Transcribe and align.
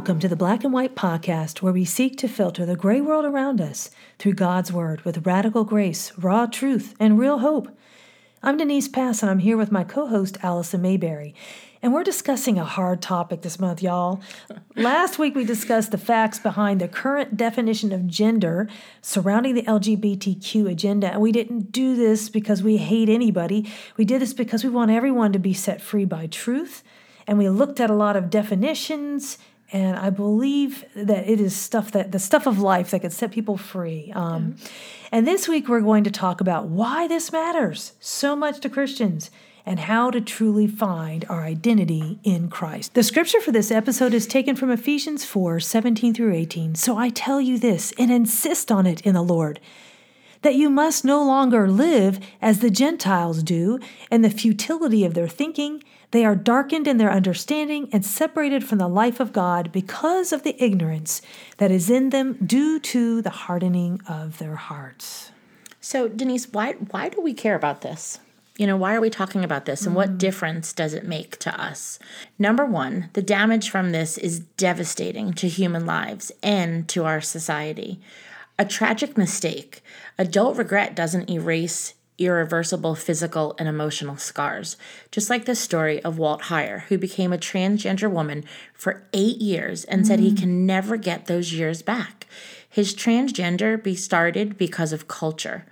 Welcome 0.00 0.20
to 0.20 0.28
the 0.28 0.34
Black 0.34 0.64
and 0.64 0.72
White 0.72 0.96
Podcast, 0.96 1.60
where 1.60 1.74
we 1.74 1.84
seek 1.84 2.16
to 2.16 2.26
filter 2.26 2.64
the 2.64 2.74
gray 2.74 3.02
world 3.02 3.26
around 3.26 3.60
us 3.60 3.90
through 4.18 4.32
God's 4.32 4.72
Word 4.72 5.02
with 5.02 5.26
radical 5.26 5.62
grace, 5.62 6.10
raw 6.16 6.46
truth, 6.46 6.94
and 6.98 7.18
real 7.18 7.40
hope. 7.40 7.68
I'm 8.42 8.56
Denise 8.56 8.88
Pass, 8.88 9.20
and 9.20 9.30
I'm 9.30 9.40
here 9.40 9.58
with 9.58 9.70
my 9.70 9.84
co 9.84 10.06
host, 10.06 10.38
Allison 10.42 10.80
Mayberry. 10.80 11.34
And 11.82 11.92
we're 11.92 12.02
discussing 12.02 12.58
a 12.58 12.64
hard 12.64 13.02
topic 13.02 13.42
this 13.42 13.60
month, 13.60 13.82
y'all. 13.82 14.22
Last 14.74 15.18
week, 15.18 15.34
we 15.34 15.44
discussed 15.44 15.90
the 15.90 15.98
facts 15.98 16.38
behind 16.38 16.80
the 16.80 16.88
current 16.88 17.36
definition 17.36 17.92
of 17.92 18.06
gender 18.06 18.70
surrounding 19.02 19.54
the 19.54 19.64
LGBTQ 19.64 20.70
agenda. 20.70 21.12
And 21.12 21.20
we 21.20 21.30
didn't 21.30 21.72
do 21.72 21.94
this 21.94 22.30
because 22.30 22.62
we 22.62 22.78
hate 22.78 23.10
anybody. 23.10 23.70
We 23.98 24.06
did 24.06 24.22
this 24.22 24.32
because 24.32 24.64
we 24.64 24.70
want 24.70 24.92
everyone 24.92 25.34
to 25.34 25.38
be 25.38 25.52
set 25.52 25.82
free 25.82 26.06
by 26.06 26.26
truth. 26.26 26.82
And 27.26 27.36
we 27.36 27.50
looked 27.50 27.80
at 27.80 27.90
a 27.90 27.94
lot 27.94 28.16
of 28.16 28.30
definitions 28.30 29.36
and 29.72 29.96
I 29.96 30.10
believe 30.10 30.84
that 30.94 31.28
it 31.28 31.40
is 31.40 31.54
stuff 31.54 31.92
that 31.92 32.12
the 32.12 32.18
stuff 32.18 32.46
of 32.46 32.58
life 32.60 32.90
that 32.90 33.00
can 33.00 33.10
set 33.10 33.30
people 33.30 33.56
free. 33.56 34.12
Um, 34.14 34.56
And 35.12 35.26
this 35.26 35.48
week 35.48 35.68
we're 35.68 35.80
going 35.80 36.04
to 36.04 36.10
talk 36.10 36.40
about 36.40 36.66
why 36.66 37.08
this 37.08 37.32
matters 37.32 37.92
so 37.98 38.36
much 38.36 38.60
to 38.60 38.68
Christians 38.68 39.30
and 39.66 39.80
how 39.80 40.10
to 40.10 40.20
truly 40.20 40.66
find 40.66 41.24
our 41.28 41.42
identity 41.42 42.18
in 42.22 42.48
Christ. 42.48 42.94
The 42.94 43.02
scripture 43.02 43.40
for 43.40 43.52
this 43.52 43.70
episode 43.70 44.14
is 44.14 44.26
taken 44.26 44.56
from 44.56 44.70
Ephesians 44.70 45.24
4 45.24 45.60
17 45.60 46.14
through 46.14 46.34
18. 46.34 46.74
So 46.74 46.96
I 46.96 47.08
tell 47.10 47.40
you 47.40 47.58
this 47.58 47.92
and 47.98 48.10
insist 48.10 48.72
on 48.72 48.86
it 48.86 49.00
in 49.02 49.14
the 49.14 49.22
Lord 49.22 49.60
that 50.42 50.54
you 50.54 50.70
must 50.70 51.04
no 51.04 51.22
longer 51.22 51.68
live 51.68 52.18
as 52.40 52.60
the 52.60 52.70
Gentiles 52.70 53.42
do 53.42 53.78
in 54.10 54.22
the 54.22 54.30
futility 54.30 55.04
of 55.04 55.14
their 55.14 55.28
thinking. 55.28 55.82
They 56.12 56.24
are 56.24 56.34
darkened 56.34 56.88
in 56.88 56.96
their 56.96 57.12
understanding 57.12 57.88
and 57.92 58.04
separated 58.04 58.64
from 58.64 58.78
the 58.78 58.88
life 58.88 59.20
of 59.20 59.32
God 59.32 59.70
because 59.70 60.32
of 60.32 60.42
the 60.42 60.62
ignorance 60.62 61.22
that 61.58 61.70
is 61.70 61.88
in 61.88 62.10
them 62.10 62.36
due 62.44 62.80
to 62.80 63.22
the 63.22 63.30
hardening 63.30 64.00
of 64.08 64.38
their 64.38 64.56
hearts. 64.56 65.30
So, 65.80 66.08
Denise, 66.08 66.52
why 66.52 66.72
why 66.72 67.08
do 67.08 67.20
we 67.20 67.32
care 67.32 67.54
about 67.54 67.82
this? 67.82 68.18
You 68.58 68.66
know, 68.66 68.76
why 68.76 68.94
are 68.94 69.00
we 69.00 69.08
talking 69.08 69.42
about 69.42 69.64
this 69.64 69.86
and 69.86 69.94
what 69.94 70.10
mm. 70.10 70.18
difference 70.18 70.74
does 70.74 70.92
it 70.92 71.06
make 71.06 71.38
to 71.38 71.60
us? 71.62 71.98
Number 72.38 72.66
one, 72.66 73.08
the 73.14 73.22
damage 73.22 73.70
from 73.70 73.92
this 73.92 74.18
is 74.18 74.40
devastating 74.40 75.32
to 75.34 75.48
human 75.48 75.86
lives 75.86 76.30
and 76.42 76.86
to 76.88 77.06
our 77.06 77.22
society. 77.22 78.00
A 78.58 78.66
tragic 78.66 79.16
mistake. 79.16 79.82
Adult 80.18 80.58
regret 80.58 80.94
doesn't 80.94 81.30
erase 81.30 81.94
irreversible 82.20 82.94
physical 82.94 83.56
and 83.58 83.68
emotional 83.68 84.16
scars. 84.16 84.76
Just 85.10 85.30
like 85.30 85.46
the 85.46 85.54
story 85.54 86.02
of 86.04 86.18
Walt 86.18 86.42
Heyer, 86.42 86.82
who 86.82 86.98
became 86.98 87.32
a 87.32 87.38
transgender 87.38 88.10
woman 88.10 88.44
for 88.74 89.02
eight 89.12 89.38
years 89.38 89.84
and 89.84 90.06
said 90.06 90.20
he 90.20 90.30
mm. 90.32 90.38
can 90.38 90.66
never 90.66 90.96
get 90.96 91.26
those 91.26 91.52
years 91.52 91.82
back. 91.82 92.26
His 92.68 92.94
transgender 92.94 93.82
be 93.82 93.96
started 93.96 94.56
because 94.56 94.92
of 94.92 95.08
culture. 95.08 95.64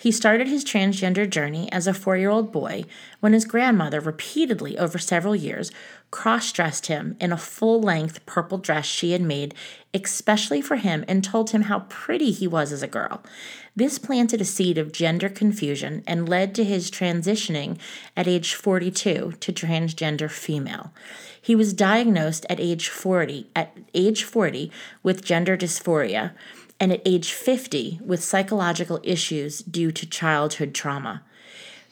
He 0.00 0.12
started 0.12 0.46
his 0.46 0.64
transgender 0.64 1.28
journey 1.28 1.70
as 1.72 1.88
a 1.88 1.92
four 1.92 2.16
year 2.16 2.30
old 2.30 2.52
boy 2.52 2.84
when 3.18 3.32
his 3.32 3.44
grandmother 3.44 3.98
repeatedly 3.98 4.78
over 4.78 4.96
several 4.96 5.34
years 5.34 5.72
cross 6.10 6.52
dressed 6.52 6.86
him 6.86 7.16
in 7.20 7.32
a 7.32 7.36
full 7.36 7.80
length 7.80 8.24
purple 8.24 8.58
dress 8.58 8.86
she 8.86 9.12
had 9.12 9.20
made 9.20 9.54
especially 9.94 10.60
for 10.60 10.76
him 10.76 11.04
and 11.08 11.24
told 11.24 11.50
him 11.50 11.62
how 11.62 11.80
pretty 11.88 12.30
he 12.30 12.46
was 12.46 12.72
as 12.72 12.82
a 12.82 12.88
girl. 12.88 13.22
This 13.74 13.98
planted 13.98 14.40
a 14.40 14.44
seed 14.44 14.76
of 14.76 14.92
gender 14.92 15.28
confusion 15.28 16.02
and 16.06 16.28
led 16.28 16.54
to 16.56 16.64
his 16.64 16.90
transitioning 16.90 17.78
at 18.16 18.28
age 18.28 18.54
42 18.54 19.34
to 19.38 19.52
transgender 19.52 20.30
female. 20.30 20.92
He 21.40 21.54
was 21.54 21.72
diagnosed 21.72 22.44
at 22.50 22.60
age 22.60 22.88
40 22.88 23.48
at 23.54 23.76
age 23.94 24.24
40 24.24 24.70
with 25.02 25.24
gender 25.24 25.56
dysphoria 25.56 26.32
and 26.80 26.92
at 26.92 27.02
age 27.04 27.32
50 27.32 28.00
with 28.04 28.22
psychological 28.22 29.00
issues 29.02 29.60
due 29.60 29.90
to 29.92 30.06
childhood 30.06 30.74
trauma. 30.74 31.22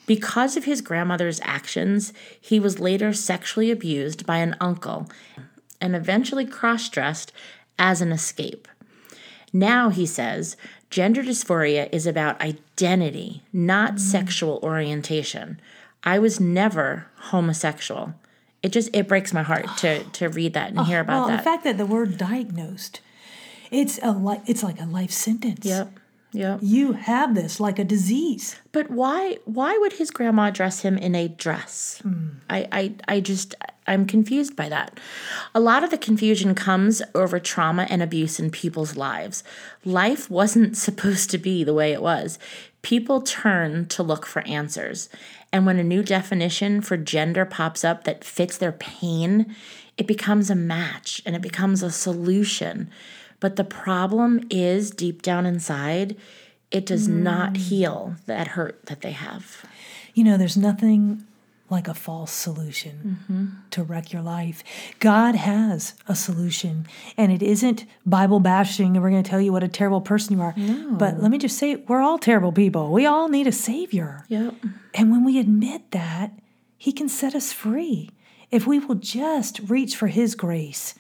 Because 0.07 0.57
of 0.57 0.65
his 0.65 0.81
grandmother's 0.81 1.41
actions, 1.43 2.13
he 2.41 2.61
was 2.61 2.79
later 2.79 3.13
sexually 3.13 3.71
abused 3.71 4.25
by 4.25 4.39
an 4.39 4.57
uncle 4.61 5.09
and 5.81 5.95
eventually 5.95 6.47
cross 6.47 6.89
dressed 6.89 7.33
as 7.79 8.01
an 8.01 8.13
escape. 8.13 8.69
Now, 9.53 9.89
he 9.91 10.07
says, 10.07 10.57
gender 10.91 11.23
dysphoria 11.23 11.89
is 11.93 12.07
about 12.07 12.41
identity, 12.41 13.43
not 13.53 13.95
mm. 13.95 14.01
sexual 14.01 14.61
orientation. 14.63 15.61
I 16.05 16.19
was 16.19 16.41
never 16.41 17.07
homosexual. 17.17 18.15
It 18.63 18.71
just 18.71 18.91
it 18.95 19.09
breaks 19.09 19.33
my 19.33 19.43
heart 19.43 19.67
to 19.79 20.05
to 20.13 20.29
read 20.29 20.55
that 20.55 20.71
and 20.71 20.81
hear 20.87 21.01
about 21.01 21.13
that. 21.13 21.19
well, 21.19 21.29
that. 21.29 21.37
the 21.39 21.43
fact 21.43 21.65
that 21.65 21.79
the 21.79 21.87
word 21.87 22.17
diagnosed, 22.17 23.01
it's 23.71 23.99
a 24.03 24.13
li- 24.13 24.43
it's 24.47 24.63
like 24.63 24.81
a 24.81 24.87
life 24.87 25.11
sentence. 25.11 25.65
yep. 25.65 25.91
Yep. 26.37 26.59
You 26.61 26.93
have 26.93 27.35
this 27.35 27.61
like 27.61 27.79
a 27.79 27.85
disease. 27.85 28.57
But 28.71 28.91
why 28.91 29.39
why 29.47 29.77
would 29.79 29.95
his 29.95 30.11
grandma 30.11 30.51
dress 30.51 30.81
him 30.81 30.99
in 30.99 31.15
a 31.15 31.29
dress? 31.29 32.01
Hmm. 32.03 32.29
I, 32.51 32.69
I 32.71 32.95
I 33.09 33.21
just 33.21 33.55
I'm 33.87 34.07
confused 34.07 34.55
by 34.55 34.69
that. 34.69 35.01
A 35.55 35.61
lot 35.61 35.83
of 35.83 35.91
the 35.91 35.97
confusion 35.97 36.55
comes 36.55 37.01
over 37.15 37.41
trauma 37.41 37.87
and 37.89 38.03
abuse 38.03 38.39
in 38.39 38.51
people's 38.51 38.97
lives. 38.97 39.45
Life 39.83 40.29
wasn't 40.29 40.77
supposed 40.87 41.31
to 41.31 41.39
be 41.39 41.65
the 41.65 41.75
way 41.75 41.93
it 41.93 42.03
was. 42.03 42.39
People 42.83 43.23
turn 43.23 43.87
to 43.87 44.03
look 44.03 44.27
for 44.27 44.47
answers. 44.47 45.09
And 45.53 45.65
when 45.65 45.79
a 45.79 45.85
new 45.85 46.03
definition 46.03 46.83
for 46.83 46.99
gender 46.99 47.47
pops 47.47 47.83
up 47.83 48.05
that 48.05 48.25
fits 48.25 48.59
their 48.59 48.73
pain, 48.73 49.57
it 49.97 50.07
becomes 50.07 50.51
a 50.51 50.55
match 50.55 51.23
and 51.25 51.35
it 51.35 51.41
becomes 51.41 51.83
a 51.83 51.91
solution. 51.91 52.91
But 53.41 53.57
the 53.57 53.65
problem 53.65 54.47
is 54.51 54.91
deep 54.91 55.23
down 55.23 55.47
inside, 55.47 56.17
it 56.71 56.87
does 56.87 57.07
hmm. 57.07 57.23
not 57.23 57.57
heal 57.57 58.17
that 58.27 58.49
hurt 58.49 58.85
that 58.87 59.03
they 59.03 59.13
have. 59.13 59.65
You 60.15 60.25
know, 60.25 60.37
there's 60.37 60.57
nothing 60.57 61.25
like 61.69 61.89
a 61.89 61.95
false 61.95 62.31
solution 62.31 63.19
mm-hmm. 63.23 63.47
to 63.71 63.83
wreck 63.83 64.13
your 64.13 64.23
life. 64.23 64.63
God 65.01 65.35
has 65.35 65.95
a 66.07 66.15
solution, 66.15 66.87
and 67.17 67.33
it 67.33 67.43
isn't 67.43 67.85
Bible 68.05 68.41
bashing 68.41 68.95
and 68.95 69.03
we're 69.03 69.11
going 69.11 69.23
to 69.23 69.29
tell 69.29 69.41
you 69.41 69.53
what 69.53 69.65
a 69.65 69.69
terrible 69.69 70.01
person 70.01 70.37
you 70.37 70.43
are. 70.43 70.55
But 70.91 71.21
let 71.21 71.31
me 71.31 71.39
just 71.39 71.59
say, 71.59 71.77
we're 71.77 72.01
all 72.01 72.19
terrible 72.19 72.53
people. 72.53 72.93
We 72.93 73.05
all 73.05 73.29
need 73.29 73.47
a 73.47 73.53
Savior. 73.53 74.25
Yep. 74.29 74.55
And 74.95 75.11
when 75.11 75.25
we 75.25 75.39
admit 75.39 75.91
that, 75.91 76.33
He 76.79 76.93
can 76.93 77.09
set 77.09 77.35
us 77.35 77.53
free 77.53 78.11
if 78.51 78.67
we 78.67 78.79
will 78.79 78.95
just 78.95 79.59
reach 79.69 79.97
for 79.97 80.07
His 80.07 80.35
grace. 80.35 80.95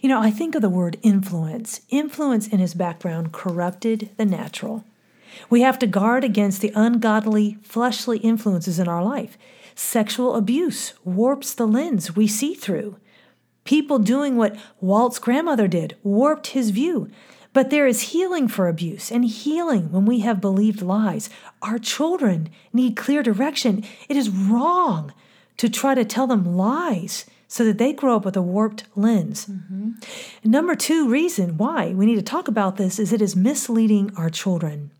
You 0.00 0.08
know, 0.08 0.20
I 0.20 0.30
think 0.30 0.54
of 0.54 0.62
the 0.62 0.68
word 0.68 0.98
influence. 1.02 1.80
Influence 1.88 2.46
in 2.48 2.58
his 2.58 2.74
background 2.74 3.32
corrupted 3.32 4.10
the 4.16 4.24
natural. 4.24 4.84
We 5.48 5.62
have 5.62 5.78
to 5.80 5.86
guard 5.86 6.24
against 6.24 6.60
the 6.60 6.72
ungodly, 6.74 7.58
fleshly 7.62 8.18
influences 8.18 8.78
in 8.78 8.88
our 8.88 9.02
life. 9.02 9.38
Sexual 9.74 10.34
abuse 10.34 10.94
warps 11.04 11.54
the 11.54 11.66
lens 11.66 12.14
we 12.14 12.26
see 12.26 12.54
through. 12.54 12.96
People 13.64 13.98
doing 13.98 14.36
what 14.36 14.56
Walt's 14.80 15.18
grandmother 15.18 15.68
did 15.68 15.96
warped 16.02 16.48
his 16.48 16.70
view. 16.70 17.10
But 17.52 17.70
there 17.70 17.86
is 17.86 18.12
healing 18.12 18.48
for 18.48 18.66
abuse 18.66 19.12
and 19.12 19.24
healing 19.24 19.92
when 19.92 20.06
we 20.06 20.20
have 20.20 20.40
believed 20.40 20.80
lies. 20.80 21.28
Our 21.60 21.78
children 21.78 22.48
need 22.72 22.96
clear 22.96 23.22
direction. 23.22 23.84
It 24.08 24.16
is 24.16 24.30
wrong 24.30 25.12
to 25.58 25.68
try 25.68 25.94
to 25.94 26.04
tell 26.04 26.26
them 26.26 26.56
lies 26.56 27.26
so 27.52 27.66
that 27.66 27.76
they 27.76 27.92
grow 27.92 28.16
up 28.16 28.24
with 28.24 28.34
a 28.34 28.40
warped 28.40 28.84
lens. 28.96 29.46
Number 30.42 30.74
two 30.74 31.06
reason 31.06 31.58
why 31.58 31.90
we 31.90 32.06
need 32.06 32.14
to 32.14 32.22
talk 32.22 32.48
about 32.48 32.78
this 32.78 32.98
is 32.98 33.12
it 33.12 33.20
is 33.20 33.36
misleading 33.36 34.10
our 34.16 34.30
children. 34.30 34.90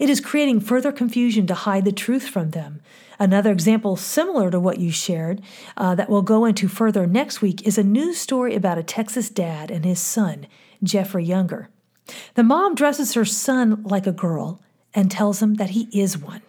It 0.00 0.10
is 0.10 0.20
creating 0.20 0.58
further 0.58 0.90
confusion 0.90 1.46
to 1.46 1.54
hide 1.54 1.84
the 1.84 1.92
truth 1.92 2.26
from 2.26 2.50
them. 2.50 2.80
Another 3.20 3.52
example 3.52 3.94
similar 3.94 4.50
to 4.50 4.58
what 4.58 4.80
you 4.80 4.90
shared 4.90 5.40
uh, 5.76 5.94
that 5.94 6.10
we'll 6.10 6.22
go 6.22 6.44
into 6.44 6.66
further 6.66 7.06
next 7.06 7.40
week 7.40 7.64
is 7.64 7.78
a 7.78 7.84
news 7.84 8.18
story 8.18 8.56
about 8.56 8.78
a 8.78 8.82
Texas 8.82 9.30
dad 9.30 9.70
and 9.70 9.84
his 9.84 10.00
son, 10.00 10.48
Jeffrey 10.82 11.24
Younger. 11.24 11.68
The 12.34 12.42
mom 12.42 12.74
dresses 12.74 13.14
her 13.14 13.24
son 13.24 13.84
like 13.84 14.08
a 14.08 14.12
girl 14.12 14.60
and 14.92 15.08
tells 15.08 15.40
him 15.40 15.54
that 15.54 15.70
he 15.70 15.88
is 15.96 16.18
one. 16.18 16.42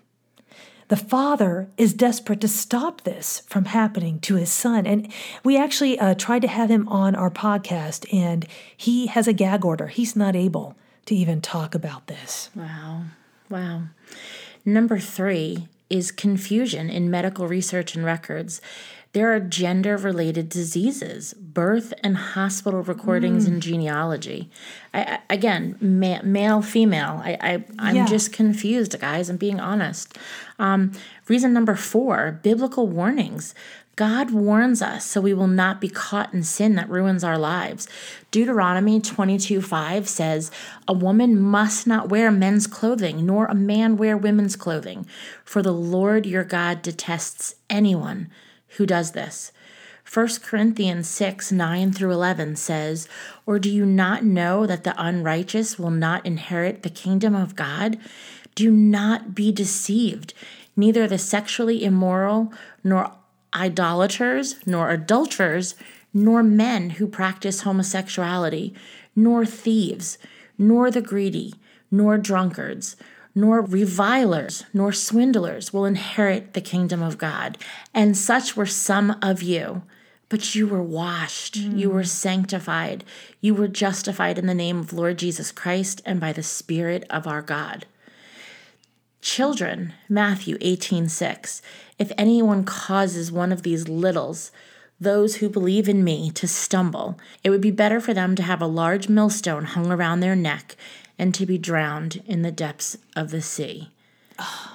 The 0.93 0.97
father 0.97 1.69
is 1.75 1.91
desperate 1.91 2.39
to 2.41 2.47
stop 2.47 3.01
this 3.01 3.39
from 3.47 3.65
happening 3.65 4.19
to 4.19 4.35
his 4.35 4.51
son. 4.51 4.85
And 4.85 5.11
we 5.43 5.57
actually 5.57 5.97
uh, 5.97 6.13
tried 6.13 6.43
to 6.43 6.47
have 6.47 6.69
him 6.69 6.87
on 6.87 7.15
our 7.15 7.31
podcast, 7.31 8.05
and 8.13 8.45
he 8.77 9.07
has 9.07 9.27
a 9.27 9.33
gag 9.33 9.65
order. 9.65 9.87
He's 9.87 10.15
not 10.15 10.35
able 10.35 10.75
to 11.07 11.15
even 11.15 11.41
talk 11.41 11.73
about 11.73 12.05
this. 12.05 12.51
Wow. 12.53 13.05
Wow. 13.49 13.85
Number 14.65 14.99
three 14.99 15.67
is 15.89 16.11
confusion 16.11 16.91
in 16.91 17.09
medical 17.09 17.47
research 17.47 17.95
and 17.95 18.05
records. 18.05 18.61
There 19.13 19.31
are 19.31 19.39
gender 19.39 19.95
related 19.95 20.49
diseases, 20.49 21.35
birth 21.35 21.93
and 22.03 22.17
hospital 22.17 22.81
recordings 22.81 23.45
and 23.45 23.61
genealogy. 23.61 24.49
I, 24.91 25.19
again, 25.29 25.77
ma- 25.79 26.23
male, 26.23 26.63
female. 26.63 27.21
I, 27.23 27.37
I, 27.39 27.63
I'm 27.77 27.95
Yeah. 27.95 28.05
just 28.07 28.33
confused, 28.33 28.99
guys. 28.99 29.29
I'm 29.29 29.37
being 29.37 29.59
honest. 29.59 30.17
Um, 30.57 30.93
reason 31.27 31.53
number 31.53 31.75
four 31.75 32.39
biblical 32.41 32.87
warnings. 32.87 33.53
God 33.95 34.31
warns 34.31 34.81
us 34.81 35.05
so 35.05 35.21
we 35.21 35.35
will 35.35 35.45
not 35.45 35.79
be 35.79 35.89
caught 35.89 36.33
in 36.33 36.41
sin 36.41 36.73
that 36.75 36.89
ruins 36.89 37.23
our 37.23 37.37
lives. 37.37 37.87
Deuteronomy 38.31 38.99
22 38.99 39.61
5 39.61 40.09
says, 40.09 40.49
A 40.87 40.93
woman 40.93 41.39
must 41.39 41.85
not 41.85 42.09
wear 42.09 42.31
men's 42.31 42.65
clothing, 42.65 43.23
nor 43.27 43.45
a 43.45 43.53
man 43.53 43.95
wear 43.95 44.17
women's 44.17 44.55
clothing, 44.55 45.05
for 45.45 45.61
the 45.61 45.71
Lord 45.71 46.25
your 46.25 46.43
God 46.43 46.81
detests 46.81 47.53
anyone 47.69 48.31
who 48.77 48.85
does 48.85 49.11
this. 49.11 49.51
1 50.11 50.27
Corinthians 50.43 51.07
6 51.07 51.51
9 51.51 51.91
through 51.91 52.11
11 52.11 52.55
says, 52.55 53.07
Or 53.45 53.57
do 53.57 53.69
you 53.69 53.85
not 53.85 54.23
know 54.23 54.65
that 54.67 54.83
the 54.83 54.93
unrighteous 55.01 55.79
will 55.79 55.91
not 55.91 56.25
inherit 56.25 56.83
the 56.83 56.89
kingdom 56.89 57.35
of 57.35 57.55
God? 57.55 57.97
Do 58.55 58.69
not 58.69 59.33
be 59.33 59.51
deceived. 59.51 60.33
Neither 60.75 61.07
the 61.07 61.17
sexually 61.17 61.83
immoral, 61.83 62.51
nor 62.83 63.11
idolaters, 63.55 64.55
nor 64.65 64.89
adulterers, 64.89 65.75
nor 66.13 66.43
men 66.43 66.91
who 66.91 67.07
practice 67.07 67.61
homosexuality, 67.61 68.73
nor 69.15 69.45
thieves, 69.45 70.17
nor 70.57 70.91
the 70.91 71.01
greedy, 71.01 71.53
nor 71.89 72.17
drunkards, 72.17 72.95
nor 73.35 73.61
revilers, 73.61 74.65
nor 74.73 74.91
swindlers 74.91 75.73
will 75.73 75.85
inherit 75.85 76.53
the 76.53 76.61
kingdom 76.61 77.01
of 77.01 77.17
God. 77.17 77.57
And 77.93 78.15
such 78.15 78.55
were 78.55 78.65
some 78.65 79.17
of 79.21 79.41
you. 79.41 79.83
But 80.29 80.55
you 80.55 80.65
were 80.65 80.81
washed, 80.81 81.59
mm. 81.59 81.77
you 81.77 81.89
were 81.91 82.03
sanctified, 82.03 83.03
you 83.39 83.53
were 83.53 83.67
justified 83.67 84.39
in 84.39 84.47
the 84.47 84.55
name 84.55 84.79
of 84.79 84.93
Lord 84.93 85.19
Jesus 85.19 85.51
Christ 85.51 86.01
and 86.05 86.19
by 86.19 86.33
the 86.33 86.41
Spirit 86.41 87.05
of 87.09 87.27
our 87.27 87.41
God. 87.41 87.85
Children, 89.21 89.93
Matthew 90.09 90.57
18 90.59 91.07
6. 91.07 91.61
If 91.99 92.11
anyone 92.17 92.63
causes 92.63 93.31
one 93.31 93.51
of 93.51 93.61
these 93.61 93.87
littles, 93.87 94.51
those 94.99 95.35
who 95.35 95.49
believe 95.49 95.87
in 95.87 96.03
me, 96.03 96.31
to 96.31 96.47
stumble, 96.47 97.19
it 97.43 97.49
would 97.49 97.61
be 97.61 97.71
better 97.71 97.99
for 97.99 98.13
them 98.13 98.35
to 98.35 98.43
have 98.43 98.61
a 98.61 98.67
large 98.67 99.09
millstone 99.09 99.65
hung 99.65 99.91
around 99.91 100.19
their 100.19 100.35
neck 100.35 100.75
and 101.17 101.33
to 101.35 101.45
be 101.45 101.57
drowned 101.57 102.23
in 102.25 102.41
the 102.41 102.51
depths 102.51 102.97
of 103.15 103.31
the 103.31 103.41
sea. 103.41 103.89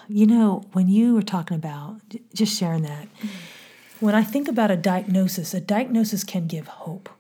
You 0.09 0.27
know, 0.27 0.65
when 0.73 0.89
you 0.89 1.15
were 1.15 1.23
talking 1.23 1.57
about 1.57 2.01
just 2.33 2.59
sharing 2.59 2.83
that, 2.85 3.09
when 4.01 4.15
I 4.15 4.23
think 4.23 4.49
about 4.49 4.71
a 4.71 4.77
diagnosis, 4.77 5.53
a 5.53 5.61
diagnosis 5.61 6.25
can 6.25 6.47
give 6.47 6.67
hope 6.67 7.11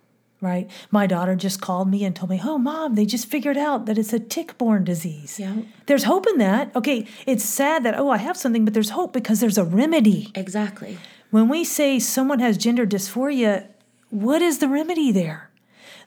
right? 0.40 0.70
My 0.90 1.06
daughter 1.06 1.34
just 1.34 1.60
called 1.60 1.90
me 1.90 2.04
and 2.04 2.14
told 2.14 2.30
me, 2.30 2.40
"Oh, 2.42 2.58
mom, 2.58 2.94
they 2.94 3.06
just 3.06 3.26
figured 3.26 3.56
out 3.56 3.86
that 3.86 3.98
it's 3.98 4.12
a 4.12 4.18
tick-borne 4.18 4.84
disease." 4.84 5.38
Yeah. 5.38 5.56
There's 5.86 6.04
hope 6.04 6.26
in 6.26 6.38
that. 6.38 6.74
Okay, 6.76 7.06
it's 7.26 7.44
sad 7.44 7.82
that 7.84 7.98
oh, 7.98 8.10
I 8.10 8.18
have 8.18 8.36
something, 8.36 8.64
but 8.64 8.74
there's 8.74 8.90
hope 8.90 9.12
because 9.12 9.40
there's 9.40 9.58
a 9.58 9.64
remedy. 9.64 10.30
Exactly. 10.34 10.98
When 11.30 11.48
we 11.48 11.64
say 11.64 11.98
someone 11.98 12.38
has 12.38 12.56
gender 12.56 12.86
dysphoria, 12.86 13.66
what 14.10 14.40
is 14.40 14.58
the 14.58 14.68
remedy 14.68 15.12
there? 15.12 15.47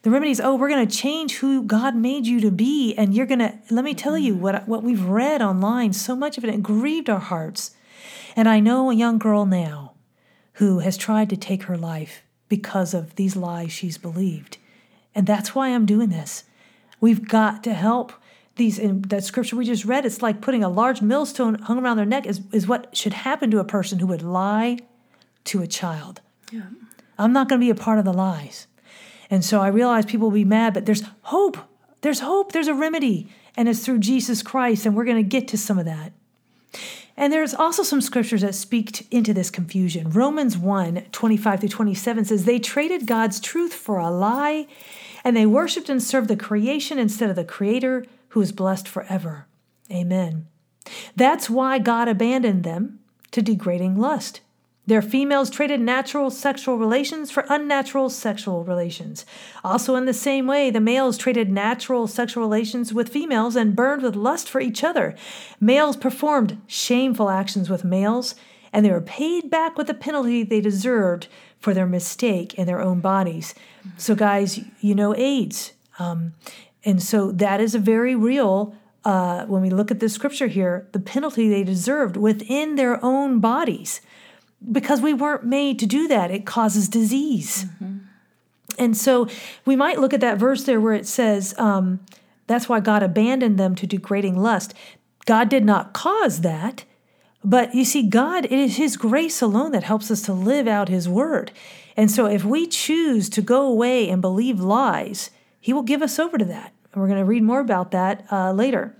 The 0.03 0.09
remedy 0.09 0.31
is, 0.31 0.41
oh, 0.41 0.55
we're 0.55 0.69
going 0.69 0.87
to 0.87 0.95
change 0.95 1.35
who 1.35 1.63
God 1.63 1.95
made 1.95 2.25
you 2.25 2.41
to 2.41 2.51
be, 2.51 2.95
and 2.95 3.13
you're 3.13 3.27
going 3.27 3.39
to. 3.39 3.57
Let 3.69 3.85
me 3.85 3.93
tell 3.93 4.17
you 4.17 4.35
mm. 4.35 4.39
what 4.39 4.67
what 4.67 4.83
we've 4.83 5.03
read 5.03 5.41
online. 5.41 5.93
So 5.93 6.15
much 6.15 6.37
of 6.37 6.43
it, 6.43 6.49
it 6.49 6.63
grieved 6.63 7.09
our 7.09 7.19
hearts. 7.19 7.71
And 8.35 8.47
I 8.47 8.59
know 8.59 8.89
a 8.89 8.95
young 8.95 9.17
girl 9.17 9.45
now 9.45 9.93
who 10.53 10.79
has 10.79 10.97
tried 10.97 11.29
to 11.29 11.37
take 11.37 11.63
her 11.63 11.77
life 11.77 12.23
because 12.49 12.93
of 12.93 13.15
these 13.15 13.35
lies 13.35 13.71
she's 13.71 13.97
believed. 13.97 14.57
And 15.13 15.27
that's 15.27 15.53
why 15.53 15.69
I'm 15.69 15.85
doing 15.85 16.09
this. 16.09 16.45
We've 16.99 17.27
got 17.27 17.63
to 17.65 17.73
help 17.73 18.13
these 18.55 18.77
in 18.79 19.01
that 19.03 19.23
scripture 19.23 19.55
we 19.55 19.65
just 19.65 19.85
read. 19.85 20.05
It's 20.05 20.21
like 20.21 20.41
putting 20.41 20.63
a 20.63 20.69
large 20.69 21.01
millstone 21.01 21.55
hung 21.55 21.79
around 21.79 21.97
their 21.97 22.05
neck 22.05 22.25
is, 22.25 22.41
is 22.51 22.67
what 22.67 22.95
should 22.95 23.13
happen 23.13 23.51
to 23.51 23.59
a 23.59 23.63
person 23.63 23.99
who 23.99 24.07
would 24.07 24.21
lie 24.21 24.77
to 25.45 25.61
a 25.61 25.67
child. 25.67 26.21
Yeah. 26.51 26.63
I'm 27.17 27.33
not 27.33 27.49
going 27.49 27.59
to 27.59 27.65
be 27.65 27.69
a 27.69 27.75
part 27.75 27.99
of 27.99 28.05
the 28.05 28.13
lies. 28.13 28.67
And 29.31 29.43
so 29.43 29.61
I 29.61 29.69
realize 29.69 30.05
people 30.05 30.27
will 30.27 30.35
be 30.35 30.45
mad, 30.45 30.73
but 30.73 30.85
there's 30.85 31.03
hope. 31.23 31.57
There's 32.01 32.19
hope. 32.19 32.51
There's 32.51 32.67
a 32.67 32.73
remedy. 32.73 33.31
And 33.57 33.67
it's 33.67 33.83
through 33.83 33.99
Jesus 33.99 34.43
Christ. 34.43 34.85
And 34.85 34.95
we're 34.95 35.05
going 35.05 35.17
to 35.17 35.23
get 35.23 35.47
to 35.47 35.57
some 35.57 35.79
of 35.79 35.85
that. 35.85 36.11
And 37.17 37.31
there's 37.31 37.53
also 37.53 37.83
some 37.83 38.01
scriptures 38.01 38.41
that 38.41 38.55
speak 38.55 39.07
into 39.11 39.33
this 39.33 39.49
confusion. 39.49 40.09
Romans 40.11 40.57
1 40.57 41.05
25 41.11 41.59
through 41.59 41.69
27 41.69 42.25
says, 42.25 42.45
They 42.45 42.59
traded 42.59 43.05
God's 43.05 43.39
truth 43.39 43.73
for 43.73 43.99
a 43.99 44.09
lie, 44.09 44.67
and 45.23 45.35
they 45.35 45.45
worshiped 45.45 45.89
and 45.89 46.01
served 46.01 46.29
the 46.29 46.37
creation 46.37 46.97
instead 46.97 47.29
of 47.29 47.35
the 47.35 47.43
Creator 47.43 48.05
who 48.29 48.41
is 48.41 48.51
blessed 48.51 48.87
forever. 48.87 49.45
Amen. 49.91 50.47
That's 51.15 51.49
why 51.49 51.79
God 51.79 52.07
abandoned 52.07 52.63
them 52.63 52.99
to 53.31 53.41
degrading 53.41 53.97
lust. 53.97 54.41
Their 54.87 55.01
females 55.01 55.49
traded 55.49 55.79
natural 55.79 56.31
sexual 56.31 56.77
relations 56.77 57.29
for 57.29 57.45
unnatural 57.49 58.09
sexual 58.09 58.63
relations. 58.63 59.25
Also, 59.63 59.95
in 59.95 60.05
the 60.05 60.13
same 60.13 60.47
way, 60.47 60.71
the 60.71 60.81
males 60.81 61.17
traded 61.17 61.51
natural 61.51 62.07
sexual 62.07 62.43
relations 62.43 62.91
with 62.91 63.09
females 63.09 63.55
and 63.55 63.75
burned 63.75 64.01
with 64.01 64.15
lust 64.15 64.49
for 64.49 64.59
each 64.59 64.83
other. 64.83 65.15
Males 65.59 65.95
performed 65.95 66.59
shameful 66.65 67.29
actions 67.29 67.69
with 67.69 67.83
males, 67.83 68.33
and 68.73 68.83
they 68.83 68.91
were 68.91 69.01
paid 69.01 69.51
back 69.51 69.77
with 69.77 69.85
the 69.85 69.93
penalty 69.93 70.41
they 70.43 70.61
deserved 70.61 71.27
for 71.59 71.75
their 71.75 71.85
mistake 71.85 72.55
in 72.55 72.65
their 72.65 72.81
own 72.81 73.01
bodies. 73.01 73.53
So, 73.97 74.15
guys, 74.15 74.59
you 74.79 74.95
know 74.95 75.15
AIDS. 75.15 75.73
Um, 75.99 76.33
and 76.83 77.03
so 77.03 77.31
that 77.33 77.61
is 77.61 77.75
a 77.75 77.79
very 77.79 78.15
real 78.15 78.75
uh, 79.03 79.45
when 79.45 79.61
we 79.61 79.69
look 79.69 79.89
at 79.89 79.99
the 79.99 80.09
scripture 80.09 80.47
here, 80.47 80.87
the 80.91 80.99
penalty 80.99 81.49
they 81.49 81.63
deserved 81.63 82.17
within 82.17 82.75
their 82.75 83.03
own 83.03 83.39
bodies 83.39 84.01
because 84.69 85.01
we 85.01 85.13
weren't 85.13 85.43
made 85.43 85.79
to 85.79 85.85
do 85.85 86.07
that. 86.07 86.31
It 86.31 86.45
causes 86.45 86.89
disease. 86.89 87.65
Mm-hmm. 87.65 87.97
And 88.77 88.97
so 88.97 89.27
we 89.65 89.75
might 89.75 89.99
look 89.99 90.13
at 90.13 90.21
that 90.21 90.37
verse 90.37 90.63
there 90.63 90.79
where 90.79 90.93
it 90.93 91.07
says, 91.07 91.53
um, 91.57 91.99
that's 92.47 92.67
why 92.67 92.79
God 92.79 93.03
abandoned 93.03 93.57
them 93.57 93.75
to 93.75 93.87
degrading 93.87 94.39
lust. 94.39 94.73
God 95.25 95.49
did 95.49 95.65
not 95.65 95.93
cause 95.93 96.41
that. 96.41 96.83
But 97.43 97.73
you 97.73 97.85
see, 97.85 98.03
God, 98.03 98.45
it 98.45 98.51
is 98.51 98.77
His 98.77 98.97
grace 98.97 99.41
alone 99.41 99.71
that 99.71 99.83
helps 99.83 100.11
us 100.11 100.21
to 100.23 100.33
live 100.33 100.67
out 100.67 100.89
His 100.89 101.09
word. 101.09 101.51
And 101.97 102.11
so 102.11 102.25
if 102.25 102.43
we 102.45 102.67
choose 102.67 103.29
to 103.29 103.41
go 103.41 103.65
away 103.65 104.09
and 104.09 104.21
believe 104.21 104.59
lies, 104.59 105.31
He 105.59 105.73
will 105.73 105.81
give 105.81 106.01
us 106.01 106.19
over 106.19 106.37
to 106.37 106.45
that. 106.45 106.71
And 106.93 107.01
we're 107.01 107.07
going 107.07 107.19
to 107.19 107.25
read 107.25 107.43
more 107.43 107.59
about 107.59 107.91
that 107.91 108.25
uh, 108.31 108.51
later. 108.51 108.95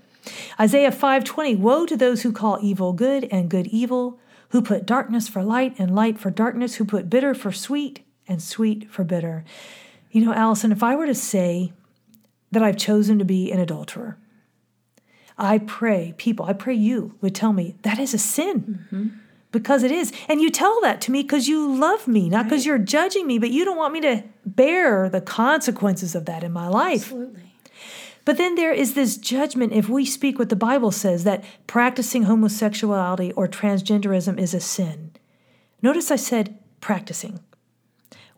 Isaiah 0.58 0.90
5:20 0.90 1.58
Woe 1.58 1.86
to 1.86 1.96
those 1.96 2.22
who 2.22 2.32
call 2.32 2.58
evil 2.62 2.92
good 2.92 3.24
and 3.30 3.48
good 3.48 3.66
evil, 3.68 4.18
who 4.52 4.60
put 4.60 4.84
darkness 4.86 5.28
for 5.28 5.42
light 5.42 5.74
and 5.78 5.94
light 5.94 6.18
for 6.18 6.30
darkness, 6.30 6.76
who 6.76 6.84
put 6.84 7.08
bitter 7.08 7.34
for 7.34 7.50
sweet 7.50 8.00
and 8.28 8.42
sweet 8.42 8.88
for 8.90 9.02
bitter. 9.02 9.44
You 10.10 10.24
know, 10.24 10.34
Allison, 10.34 10.70
if 10.72 10.82
I 10.82 10.94
were 10.94 11.06
to 11.06 11.14
say 11.14 11.72
that 12.50 12.62
I've 12.62 12.76
chosen 12.76 13.18
to 13.18 13.24
be 13.24 13.50
an 13.50 13.58
adulterer, 13.58 14.18
I 15.38 15.56
pray 15.58 16.14
people, 16.18 16.44
I 16.44 16.52
pray 16.52 16.74
you 16.74 17.14
would 17.22 17.34
tell 17.34 17.54
me 17.54 17.76
that 17.82 17.98
is 17.98 18.12
a 18.12 18.18
sin. 18.18 18.86
Mm-hmm. 18.86 19.08
Because 19.52 19.82
it 19.82 19.90
is. 19.90 20.12
And 20.30 20.40
you 20.40 20.50
tell 20.50 20.80
that 20.80 21.02
to 21.02 21.10
me 21.10 21.22
because 21.22 21.46
you 21.46 21.74
love 21.74 22.08
me, 22.08 22.30
not 22.30 22.44
because 22.46 22.60
right. 22.60 22.68
you're 22.68 22.78
judging 22.78 23.26
me, 23.26 23.38
but 23.38 23.50
you 23.50 23.66
don't 23.66 23.76
want 23.76 23.92
me 23.92 24.00
to 24.00 24.24
bear 24.46 25.10
the 25.10 25.20
consequences 25.20 26.14
of 26.14 26.24
that 26.24 26.42
in 26.42 26.52
my 26.52 26.68
life. 26.68 27.04
Absolutely. 27.04 27.51
But 28.24 28.36
then 28.36 28.54
there 28.54 28.72
is 28.72 28.94
this 28.94 29.16
judgment 29.16 29.72
if 29.72 29.88
we 29.88 30.04
speak 30.04 30.38
what 30.38 30.48
the 30.48 30.56
Bible 30.56 30.92
says 30.92 31.24
that 31.24 31.44
practicing 31.66 32.24
homosexuality 32.24 33.32
or 33.32 33.48
transgenderism 33.48 34.38
is 34.38 34.54
a 34.54 34.60
sin. 34.60 35.10
Notice 35.82 36.10
I 36.10 36.16
said 36.16 36.58
practicing. 36.80 37.40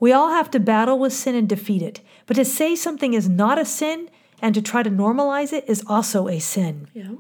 We 0.01 0.13
all 0.13 0.31
have 0.31 0.51
to 0.53 0.61
battle 0.61 0.99
with 0.99 1.13
sin 1.13 1.35
and 1.35 1.49
defeat 1.49 1.83
it. 1.83 2.01
But 2.27 2.35
to 2.35 2.45
say 2.45 2.75
something 2.75 3.15
is 3.15 3.29
not 3.29 3.59
a 3.59 3.65
sin 3.65 4.09
and 4.41 4.55
to 4.55 4.63
try 4.63 4.83
to 4.83 4.91
normalize 4.91 5.53
it 5.53 5.65
is 5.69 5.85
also 5.87 6.29
a 6.29 6.39
sin. 6.39 6.89
Yeah. 6.95 7.13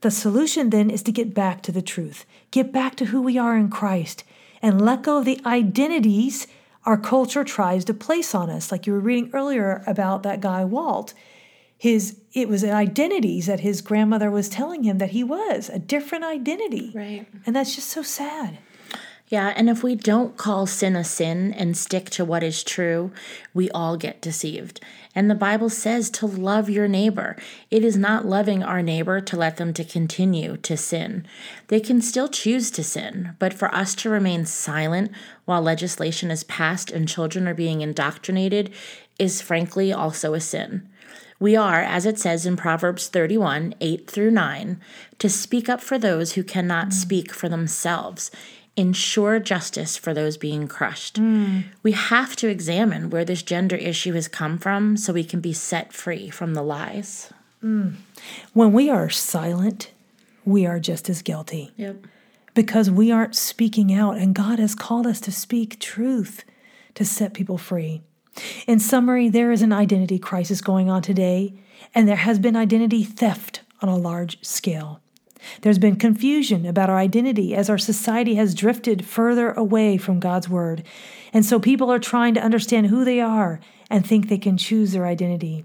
The 0.00 0.10
solution 0.10 0.70
then 0.70 0.90
is 0.90 1.02
to 1.04 1.12
get 1.12 1.34
back 1.34 1.62
to 1.62 1.72
the 1.72 1.82
truth, 1.82 2.26
get 2.50 2.72
back 2.72 2.94
to 2.96 3.06
who 3.06 3.22
we 3.22 3.38
are 3.38 3.56
in 3.56 3.70
Christ, 3.70 4.22
and 4.60 4.84
let 4.84 5.02
go 5.02 5.18
of 5.18 5.24
the 5.24 5.40
identities 5.46 6.46
our 6.84 6.98
culture 6.98 7.44
tries 7.44 7.84
to 7.86 7.94
place 7.94 8.34
on 8.34 8.50
us. 8.50 8.70
Like 8.70 8.86
you 8.86 8.92
were 8.92 9.00
reading 9.00 9.30
earlier 9.32 9.82
about 9.86 10.22
that 10.22 10.40
guy, 10.40 10.64
Walt 10.64 11.14
his 11.76 12.20
it 12.32 12.48
was 12.48 12.64
identities 12.64 13.46
that 13.46 13.60
his 13.60 13.80
grandmother 13.80 14.30
was 14.30 14.48
telling 14.48 14.84
him 14.84 14.98
that 14.98 15.10
he 15.10 15.22
was 15.22 15.68
a 15.68 15.78
different 15.78 16.24
identity. 16.24 16.92
Right. 16.94 17.26
And 17.46 17.54
that's 17.54 17.74
just 17.74 17.88
so 17.88 18.02
sad. 18.02 18.58
Yeah 19.28 19.52
and 19.56 19.70
if 19.70 19.82
we 19.82 19.94
don't 19.94 20.36
call 20.36 20.66
sin 20.66 20.96
a 20.96 21.04
sin 21.04 21.52
and 21.54 21.76
stick 21.76 22.10
to 22.10 22.24
what 22.24 22.42
is 22.42 22.62
true 22.62 23.10
we 23.52 23.70
all 23.70 23.96
get 23.96 24.20
deceived. 24.20 24.80
And 25.14 25.30
the 25.30 25.34
bible 25.34 25.68
says 25.68 26.10
to 26.10 26.26
love 26.26 26.68
your 26.68 26.88
neighbor. 26.88 27.36
It 27.70 27.84
is 27.84 27.96
not 27.96 28.26
loving 28.26 28.62
our 28.62 28.82
neighbor 28.82 29.20
to 29.20 29.36
let 29.36 29.56
them 29.56 29.72
to 29.74 29.84
continue 29.84 30.56
to 30.58 30.76
sin. 30.76 31.26
They 31.68 31.80
can 31.80 32.00
still 32.00 32.28
choose 32.28 32.70
to 32.72 32.84
sin 32.84 33.36
but 33.38 33.54
for 33.54 33.74
us 33.74 33.94
to 33.96 34.10
remain 34.10 34.46
silent 34.46 35.10
while 35.44 35.62
legislation 35.62 36.30
is 36.30 36.44
passed 36.44 36.90
and 36.90 37.08
children 37.08 37.48
are 37.48 37.54
being 37.54 37.80
indoctrinated 37.80 38.72
is 39.18 39.40
frankly 39.40 39.92
also 39.92 40.34
a 40.34 40.40
sin 40.40 40.88
we 41.40 41.56
are, 41.56 41.80
as 41.80 42.06
it 42.06 42.18
says 42.18 42.46
in 42.46 42.56
Proverbs 42.56 43.08
31 43.08 43.74
8 43.80 44.10
through 44.10 44.30
9, 44.30 44.80
to 45.18 45.28
speak 45.28 45.68
up 45.68 45.80
for 45.80 45.98
those 45.98 46.32
who 46.32 46.44
cannot 46.44 46.88
mm. 46.88 46.92
speak 46.92 47.32
for 47.32 47.48
themselves 47.48 48.30
ensure 48.76 49.38
justice 49.38 49.96
for 49.96 50.12
those 50.12 50.36
being 50.36 50.66
crushed. 50.66 51.18
We 51.82 51.92
have 51.92 52.34
to 52.36 52.48
examine 52.48 53.10
where 53.10 53.24
this 53.24 53.42
gender 53.42 53.76
issue 53.76 54.14
has 54.14 54.28
come 54.28 54.58
from 54.58 54.96
so 54.96 55.12
we 55.12 55.24
can 55.24 55.40
be 55.40 55.52
set 55.52 55.92
free 55.92 56.28
from 56.30 56.54
the 56.54 56.62
lies. 56.62 57.32
When 58.52 58.72
we 58.72 58.90
are 58.90 59.08
silent, 59.10 59.92
we 60.44 60.66
are 60.66 60.80
just 60.80 61.08
as 61.08 61.22
guilty 61.22 61.72
Yep. 61.76 62.06
because 62.54 62.90
we 62.90 63.10
aren't 63.10 63.36
speaking 63.36 63.92
out, 63.94 64.16
and 64.16 64.34
God 64.34 64.58
has 64.58 64.74
called 64.74 65.06
us 65.06 65.20
to 65.22 65.32
speak 65.32 65.78
truth 65.78 66.44
to 66.94 67.04
set 67.04 67.32
people 67.32 67.58
free. 67.58 68.02
In 68.66 68.78
summary, 68.80 69.28
there 69.28 69.52
is 69.52 69.62
an 69.62 69.72
identity 69.72 70.18
crisis 70.18 70.60
going 70.60 70.90
on 70.90 71.02
today, 71.02 71.54
and 71.94 72.08
there 72.08 72.16
has 72.16 72.38
been 72.38 72.56
identity 72.56 73.04
theft 73.04 73.62
on 73.80 73.88
a 73.88 73.96
large 73.96 74.44
scale. 74.44 75.00
There's 75.60 75.78
been 75.78 75.96
confusion 75.96 76.66
about 76.66 76.90
our 76.90 76.98
identity 76.98 77.54
as 77.54 77.68
our 77.68 77.78
society 77.78 78.36
has 78.36 78.54
drifted 78.54 79.04
further 79.04 79.52
away 79.52 79.98
from 79.98 80.20
God's 80.20 80.48
Word. 80.48 80.82
And 81.32 81.44
so 81.44 81.60
people 81.60 81.92
are 81.92 81.98
trying 81.98 82.34
to 82.34 82.42
understand 82.42 82.86
who 82.86 83.04
they 83.04 83.20
are 83.20 83.60
and 83.90 84.06
think 84.06 84.28
they 84.28 84.38
can 84.38 84.56
choose 84.56 84.92
their 84.92 85.06
identity. 85.06 85.64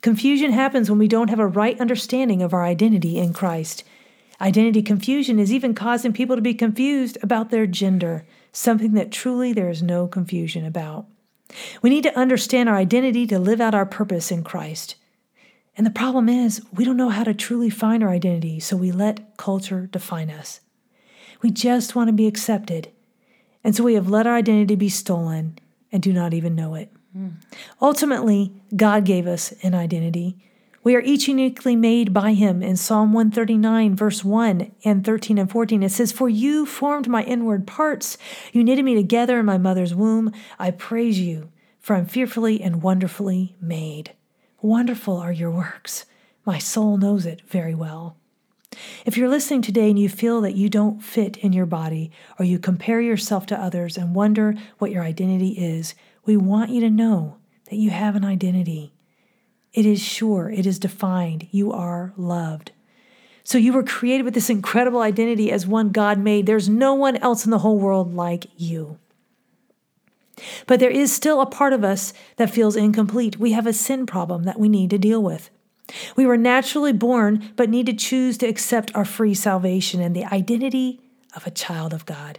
Confusion 0.00 0.52
happens 0.52 0.88
when 0.88 0.98
we 0.98 1.08
don't 1.08 1.30
have 1.30 1.38
a 1.38 1.46
right 1.46 1.80
understanding 1.80 2.42
of 2.42 2.54
our 2.54 2.64
identity 2.64 3.18
in 3.18 3.32
Christ. 3.32 3.84
Identity 4.40 4.82
confusion 4.82 5.38
is 5.38 5.52
even 5.52 5.74
causing 5.74 6.12
people 6.12 6.36
to 6.36 6.42
be 6.42 6.54
confused 6.54 7.16
about 7.22 7.50
their 7.50 7.66
gender, 7.66 8.26
something 8.52 8.92
that 8.92 9.10
truly 9.10 9.52
there 9.52 9.70
is 9.70 9.82
no 9.82 10.06
confusion 10.06 10.64
about. 10.64 11.06
We 11.82 11.90
need 11.90 12.04
to 12.04 12.18
understand 12.18 12.68
our 12.68 12.76
identity 12.76 13.26
to 13.28 13.38
live 13.38 13.60
out 13.60 13.74
our 13.74 13.86
purpose 13.86 14.30
in 14.30 14.42
Christ. 14.44 14.96
And 15.76 15.86
the 15.86 15.90
problem 15.90 16.28
is, 16.28 16.62
we 16.72 16.84
don't 16.84 16.96
know 16.96 17.10
how 17.10 17.24
to 17.24 17.34
truly 17.34 17.70
find 17.70 18.02
our 18.02 18.10
identity, 18.10 18.60
so 18.60 18.76
we 18.76 18.92
let 18.92 19.36
culture 19.36 19.86
define 19.86 20.30
us. 20.30 20.60
We 21.42 21.50
just 21.50 21.94
want 21.94 22.08
to 22.08 22.14
be 22.14 22.26
accepted. 22.26 22.90
And 23.62 23.76
so 23.76 23.84
we 23.84 23.94
have 23.94 24.08
let 24.08 24.26
our 24.26 24.36
identity 24.36 24.74
be 24.74 24.88
stolen 24.88 25.58
and 25.92 26.02
do 26.02 26.12
not 26.12 26.32
even 26.32 26.54
know 26.54 26.74
it. 26.74 26.90
Mm. 27.16 27.34
Ultimately, 27.80 28.52
God 28.74 29.04
gave 29.04 29.26
us 29.26 29.52
an 29.62 29.74
identity. 29.74 30.38
We 30.86 30.94
are 30.94 31.00
each 31.00 31.26
uniquely 31.26 31.74
made 31.74 32.14
by 32.14 32.34
Him. 32.34 32.62
In 32.62 32.76
Psalm 32.76 33.12
139, 33.12 33.96
verse 33.96 34.24
1 34.24 34.70
and 34.84 35.04
13 35.04 35.36
and 35.36 35.50
14, 35.50 35.82
it 35.82 35.90
says, 35.90 36.12
For 36.12 36.28
you 36.28 36.64
formed 36.64 37.08
my 37.08 37.24
inward 37.24 37.66
parts. 37.66 38.16
You 38.52 38.62
knitted 38.62 38.84
me 38.84 38.94
together 38.94 39.40
in 39.40 39.46
my 39.46 39.58
mother's 39.58 39.96
womb. 39.96 40.32
I 40.60 40.70
praise 40.70 41.18
you, 41.18 41.50
for 41.80 41.96
I'm 41.96 42.06
fearfully 42.06 42.62
and 42.62 42.84
wonderfully 42.84 43.56
made. 43.60 44.12
Wonderful 44.62 45.16
are 45.16 45.32
your 45.32 45.50
works. 45.50 46.06
My 46.44 46.58
soul 46.58 46.98
knows 46.98 47.26
it 47.26 47.42
very 47.48 47.74
well. 47.74 48.16
If 49.04 49.16
you're 49.16 49.28
listening 49.28 49.62
today 49.62 49.90
and 49.90 49.98
you 49.98 50.08
feel 50.08 50.40
that 50.42 50.54
you 50.54 50.68
don't 50.68 51.02
fit 51.02 51.36
in 51.38 51.52
your 51.52 51.66
body, 51.66 52.12
or 52.38 52.44
you 52.44 52.60
compare 52.60 53.00
yourself 53.00 53.44
to 53.46 53.60
others 53.60 53.96
and 53.96 54.14
wonder 54.14 54.54
what 54.78 54.92
your 54.92 55.02
identity 55.02 55.48
is, 55.58 55.96
we 56.24 56.36
want 56.36 56.70
you 56.70 56.80
to 56.82 56.90
know 56.90 57.38
that 57.70 57.76
you 57.76 57.90
have 57.90 58.14
an 58.14 58.24
identity. 58.24 58.92
It 59.76 59.84
is 59.84 60.02
sure, 60.02 60.50
it 60.50 60.64
is 60.66 60.78
defined. 60.78 61.48
You 61.50 61.70
are 61.70 62.14
loved. 62.16 62.72
So 63.44 63.58
you 63.58 63.74
were 63.74 63.82
created 63.82 64.24
with 64.24 64.32
this 64.32 64.48
incredible 64.48 65.02
identity 65.02 65.52
as 65.52 65.66
one 65.66 65.90
God 65.90 66.18
made. 66.18 66.46
There's 66.46 66.68
no 66.68 66.94
one 66.94 67.16
else 67.18 67.44
in 67.44 67.50
the 67.50 67.58
whole 67.58 67.78
world 67.78 68.14
like 68.14 68.46
you. 68.56 68.98
But 70.66 70.80
there 70.80 70.90
is 70.90 71.14
still 71.14 71.42
a 71.42 71.46
part 71.46 71.74
of 71.74 71.84
us 71.84 72.14
that 72.36 72.50
feels 72.50 72.74
incomplete. 72.74 73.38
We 73.38 73.52
have 73.52 73.66
a 73.66 73.74
sin 73.74 74.06
problem 74.06 74.44
that 74.44 74.58
we 74.58 74.70
need 74.70 74.88
to 74.90 74.98
deal 74.98 75.22
with. 75.22 75.50
We 76.16 76.24
were 76.24 76.38
naturally 76.38 76.94
born, 76.94 77.52
but 77.54 77.68
need 77.68 77.86
to 77.86 77.92
choose 77.92 78.38
to 78.38 78.46
accept 78.46 78.96
our 78.96 79.04
free 79.04 79.34
salvation 79.34 80.00
and 80.00 80.16
the 80.16 80.24
identity 80.24 81.00
of 81.36 81.46
a 81.46 81.50
child 81.50 81.92
of 81.92 82.06
God. 82.06 82.38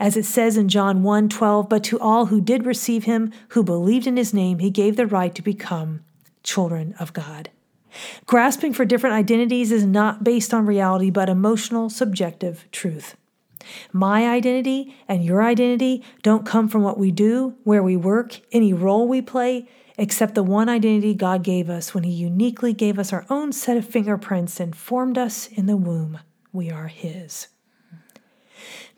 As 0.00 0.16
it 0.16 0.24
says 0.24 0.56
in 0.56 0.68
John 0.68 1.04
1 1.04 1.28
12, 1.28 1.68
but 1.68 1.84
to 1.84 2.00
all 2.00 2.26
who 2.26 2.40
did 2.40 2.66
receive 2.66 3.04
him, 3.04 3.32
who 3.50 3.62
believed 3.62 4.08
in 4.08 4.16
his 4.16 4.34
name, 4.34 4.58
he 4.58 4.70
gave 4.70 4.96
the 4.96 5.06
right 5.06 5.32
to 5.36 5.40
become 5.40 6.00
children 6.44 6.94
of 7.00 7.12
God. 7.12 7.50
Grasping 8.26 8.72
for 8.72 8.84
different 8.84 9.16
identities 9.16 9.72
is 9.72 9.84
not 9.84 10.22
based 10.22 10.54
on 10.54 10.66
reality, 10.66 11.10
but 11.10 11.28
emotional, 11.28 11.90
subjective 11.90 12.66
truth. 12.70 13.16
My 13.92 14.28
identity 14.28 14.94
and 15.08 15.24
your 15.24 15.42
identity 15.42 16.02
don't 16.22 16.46
come 16.46 16.68
from 16.68 16.82
what 16.82 16.98
we 16.98 17.10
do, 17.10 17.54
where 17.64 17.82
we 17.82 17.96
work, 17.96 18.40
any 18.52 18.72
role 18.72 19.08
we 19.08 19.22
play, 19.22 19.68
except 19.96 20.34
the 20.34 20.42
one 20.42 20.68
identity 20.68 21.14
God 21.14 21.42
gave 21.42 21.70
us 21.70 21.94
when 21.94 22.04
He 22.04 22.12
uniquely 22.12 22.72
gave 22.72 22.98
us 22.98 23.12
our 23.12 23.24
own 23.30 23.52
set 23.52 23.76
of 23.76 23.88
fingerprints 23.88 24.60
and 24.60 24.76
formed 24.76 25.16
us 25.16 25.46
in 25.48 25.66
the 25.66 25.76
womb. 25.76 26.18
We 26.52 26.70
are 26.70 26.88
His. 26.88 27.48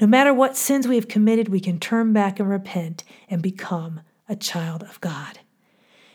No 0.01 0.07
matter 0.07 0.35
what 0.35 0.57
sins 0.57 0.87
we 0.87 0.97
have 0.97 1.09
committed, 1.09 1.49
we 1.49 1.61
can 1.61 1.79
turn 1.79 2.13
back 2.13 2.39
and 2.39 2.49
repent 2.49 3.05
and 3.31 3.43
become 3.43 4.01
a 4.29 4.37
child 4.37 4.83
of 4.83 5.01
God. 5.01 5.39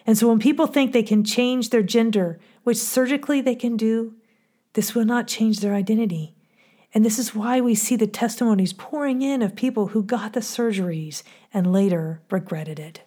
And 0.06 0.18
so 0.18 0.28
when 0.28 0.40
people 0.40 0.68
think 0.68 0.92
they 0.92 1.04
can 1.04 1.24
change 1.24 1.70
their 1.70 1.84
gender, 1.84 2.40
which 2.64 2.78
surgically 2.78 3.42
they 3.42 3.56
can 3.56 3.78
do, 3.78 4.14
this 4.74 4.96
will 4.96 5.06
not 5.06 5.28
change 5.28 5.60
their 5.60 5.74
identity. 5.74 6.34
And 6.94 7.06
this 7.06 7.18
is 7.18 7.34
why 7.34 7.62
we 7.62 7.76
see 7.76 7.96
the 7.96 8.08
testimonies 8.08 8.74
pouring 8.74 9.22
in 9.22 9.42
of 9.42 9.56
people 9.56 9.88
who 9.88 10.04
got 10.04 10.34
the 10.34 10.42
surgeries 10.42 11.24
and 11.54 11.72
later 11.72 12.22
regretted 12.30 12.80
it. 12.80 13.02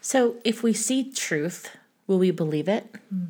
So, 0.00 0.36
if 0.44 0.62
we 0.62 0.72
see 0.72 1.10
truth, 1.12 1.76
will 2.06 2.18
we 2.18 2.30
believe 2.30 2.68
it? 2.68 2.92
Mm. 3.12 3.28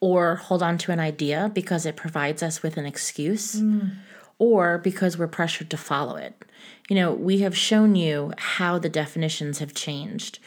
Or 0.00 0.36
hold 0.36 0.62
on 0.62 0.76
to 0.78 0.92
an 0.92 1.00
idea 1.00 1.50
because 1.54 1.86
it 1.86 1.96
provides 1.96 2.42
us 2.42 2.62
with 2.62 2.76
an 2.76 2.84
excuse? 2.84 3.56
Mm. 3.56 3.92
Or 4.38 4.78
because 4.78 5.16
we're 5.16 5.28
pressured 5.28 5.70
to 5.70 5.76
follow 5.76 6.16
it? 6.16 6.44
You 6.90 6.96
know, 6.96 7.12
we 7.12 7.38
have 7.38 7.56
shown 7.56 7.94
you 7.94 8.32
how 8.36 8.78
the 8.78 8.90
definitions 8.90 9.60
have 9.60 9.72
changed. 9.72 10.40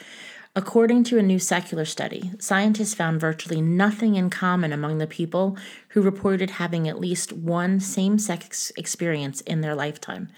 According 0.58 1.04
to 1.04 1.20
a 1.20 1.22
new 1.22 1.38
secular 1.38 1.86
study, 1.86 2.32
scientists 2.40 2.96
found 2.96 3.22
virtually 3.22 3.62
nothing 3.62 4.16
in 4.16 4.32
common 4.32 4.74
among 4.74 4.98
the 4.98 5.06
people 5.06 5.56
who 5.90 6.02
reported 6.02 6.50
having 6.50 6.88
at 6.88 7.00
least 7.00 7.32
one 7.32 7.80
same 7.80 8.18
sex 8.18 8.72
experience 8.76 9.42
in 9.42 9.62
their 9.62 9.76
lifetime. 9.76 10.30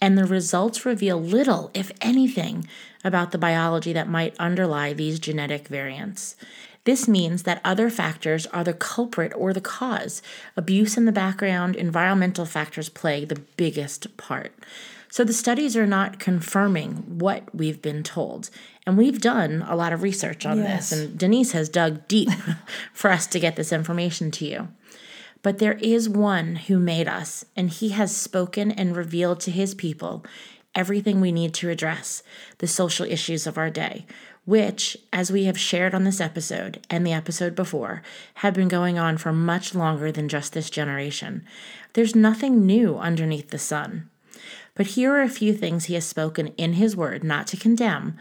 And 0.00 0.18
the 0.18 0.24
results 0.24 0.84
reveal 0.84 1.22
little, 1.22 1.70
if 1.72 1.92
anything, 2.00 2.66
about 3.04 3.30
the 3.30 3.38
biology 3.38 3.92
that 3.92 4.08
might 4.08 4.34
underlie 4.40 4.92
these 4.92 5.20
genetic 5.20 5.68
variants. 5.68 6.34
This 6.82 7.06
means 7.06 7.44
that 7.44 7.60
other 7.64 7.90
factors 7.90 8.46
are 8.46 8.64
the 8.64 8.74
culprit 8.74 9.32
or 9.36 9.52
the 9.52 9.60
cause. 9.60 10.20
Abuse 10.56 10.96
in 10.96 11.04
the 11.04 11.12
background, 11.12 11.76
environmental 11.76 12.44
factors 12.44 12.88
play 12.88 13.24
the 13.24 13.40
biggest 13.56 14.16
part. 14.16 14.52
So 15.14 15.22
the 15.22 15.32
studies 15.32 15.76
are 15.76 15.86
not 15.86 16.18
confirming 16.18 17.20
what 17.20 17.54
we've 17.54 17.80
been 17.80 18.02
told. 18.02 18.50
And 18.84 18.98
we've 18.98 19.20
done 19.20 19.64
a 19.68 19.76
lot 19.76 19.92
of 19.92 20.02
research 20.02 20.44
on 20.44 20.58
Yes. 20.58 20.90
this, 20.90 20.98
and 20.98 21.16
Denise 21.16 21.52
has 21.52 21.68
dug 21.68 22.08
deep 22.08 22.30
for 22.92 23.12
us 23.12 23.28
to 23.28 23.38
get 23.38 23.54
this 23.54 23.72
information 23.72 24.32
to 24.32 24.44
you. 24.44 24.68
But 25.40 25.58
there 25.58 25.74
is 25.74 26.08
one 26.08 26.56
who 26.56 26.80
made 26.80 27.06
us, 27.06 27.44
and 27.54 27.70
he 27.70 27.90
has 27.90 28.16
spoken 28.16 28.72
and 28.72 28.96
revealed 28.96 29.38
to 29.42 29.52
his 29.52 29.72
people 29.72 30.26
everything 30.74 31.20
we 31.20 31.30
need 31.30 31.54
to 31.54 31.70
address 31.70 32.24
the 32.58 32.66
social 32.66 33.06
issues 33.06 33.46
of 33.46 33.56
our 33.56 33.70
day, 33.70 34.06
which, 34.44 34.96
as 35.12 35.30
we 35.30 35.44
have 35.44 35.56
shared 35.56 35.94
on 35.94 36.02
this 36.02 36.20
episode 36.20 36.84
and 36.90 37.06
the 37.06 37.12
episode 37.12 37.54
before, 37.54 38.02
have 38.42 38.54
been 38.54 38.66
going 38.66 38.98
on 38.98 39.16
for 39.16 39.32
much 39.32 39.76
longer 39.76 40.10
than 40.10 40.28
just 40.28 40.54
this 40.54 40.70
generation. 40.70 41.44
There's 41.92 42.16
nothing 42.16 42.66
new 42.66 42.98
underneath 42.98 43.50
the 43.50 43.60
sun. 43.60 44.10
But 44.74 44.88
here 44.88 45.12
are 45.14 45.22
a 45.22 45.28
few 45.28 45.54
things 45.54 45.84
he 45.84 45.94
has 45.94 46.04
spoken 46.04 46.48
in 46.56 46.74
his 46.74 46.96
word, 46.96 47.22
not 47.22 47.46
to 47.48 47.56
condemn, 47.56 48.16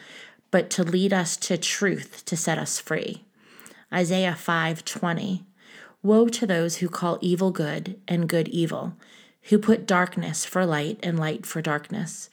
but 0.51 0.69
to 0.71 0.83
lead 0.83 1.11
us 1.11 1.35
to 1.37 1.57
truth 1.57 2.23
to 2.25 2.37
set 2.37 2.57
us 2.57 2.79
free. 2.79 3.23
Isaiah 3.91 4.37
5:20 4.37 5.43
Woe 6.03 6.27
to 6.27 6.45
those 6.45 6.77
who 6.77 6.89
call 6.89 7.17
evil 7.21 7.51
good 7.51 7.99
and 8.07 8.29
good 8.29 8.47
evil, 8.49 8.95
who 9.43 9.57
put 9.57 9.87
darkness 9.87 10.45
for 10.45 10.65
light 10.65 10.99
and 11.01 11.19
light 11.19 11.45
for 11.45 11.61
darkness, 11.61 12.29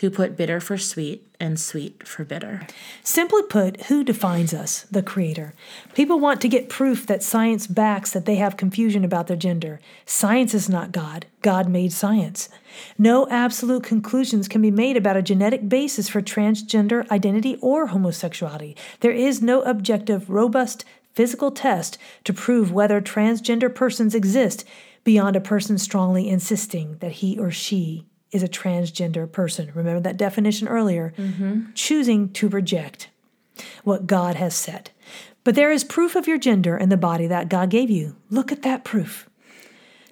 who 0.00 0.10
put 0.10 0.36
bitter 0.36 0.60
for 0.60 0.78
sweet 0.78 1.26
and 1.38 1.60
sweet 1.60 2.06
for 2.06 2.24
bitter. 2.24 2.66
Simply 3.02 3.42
put, 3.42 3.82
who 3.84 4.02
defines 4.02 4.54
us? 4.54 4.82
The 4.90 5.02
Creator. 5.02 5.54
People 5.94 6.18
want 6.18 6.40
to 6.40 6.48
get 6.48 6.70
proof 6.70 7.06
that 7.06 7.22
science 7.22 7.66
backs 7.66 8.12
that 8.12 8.24
they 8.24 8.36
have 8.36 8.56
confusion 8.56 9.04
about 9.04 9.26
their 9.26 9.36
gender. 9.36 9.78
Science 10.06 10.54
is 10.54 10.70
not 10.70 10.92
God. 10.92 11.26
God 11.42 11.68
made 11.68 11.92
science. 11.92 12.48
No 12.96 13.28
absolute 13.28 13.82
conclusions 13.82 14.48
can 14.48 14.62
be 14.62 14.70
made 14.70 14.96
about 14.96 15.18
a 15.18 15.22
genetic 15.22 15.68
basis 15.68 16.08
for 16.08 16.22
transgender 16.22 17.08
identity 17.10 17.56
or 17.60 17.88
homosexuality. 17.88 18.76
There 19.00 19.12
is 19.12 19.42
no 19.42 19.60
objective, 19.62 20.30
robust 20.30 20.84
physical 21.12 21.50
test 21.50 21.98
to 22.24 22.32
prove 22.32 22.72
whether 22.72 23.02
transgender 23.02 23.74
persons 23.74 24.14
exist 24.14 24.64
beyond 25.04 25.36
a 25.36 25.40
person 25.40 25.76
strongly 25.76 26.28
insisting 26.28 26.96
that 26.98 27.12
he 27.12 27.38
or 27.38 27.50
she 27.50 28.06
is 28.32 28.42
a 28.42 28.48
transgender 28.48 29.30
person. 29.30 29.70
Remember 29.74 30.00
that 30.00 30.16
definition 30.16 30.68
earlier? 30.68 31.12
Mm-hmm. 31.16 31.72
Choosing 31.74 32.32
to 32.34 32.48
reject 32.48 33.08
what 33.84 34.06
God 34.06 34.36
has 34.36 34.54
said. 34.54 34.90
But 35.42 35.54
there 35.54 35.72
is 35.72 35.84
proof 35.84 36.16
of 36.16 36.26
your 36.26 36.38
gender 36.38 36.76
in 36.76 36.88
the 36.88 36.96
body 36.96 37.26
that 37.26 37.48
God 37.48 37.70
gave 37.70 37.90
you. 37.90 38.16
Look 38.28 38.52
at 38.52 38.62
that 38.62 38.84
proof. 38.84 39.28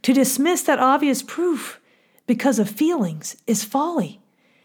To 0.03 0.13
dismiss 0.13 0.63
that 0.63 0.79
obvious 0.79 1.23
proof, 1.23 1.81
because 2.27 2.59
of 2.59 2.71
feelings 2.71 3.37
is 3.47 3.65
folly. 3.65 4.21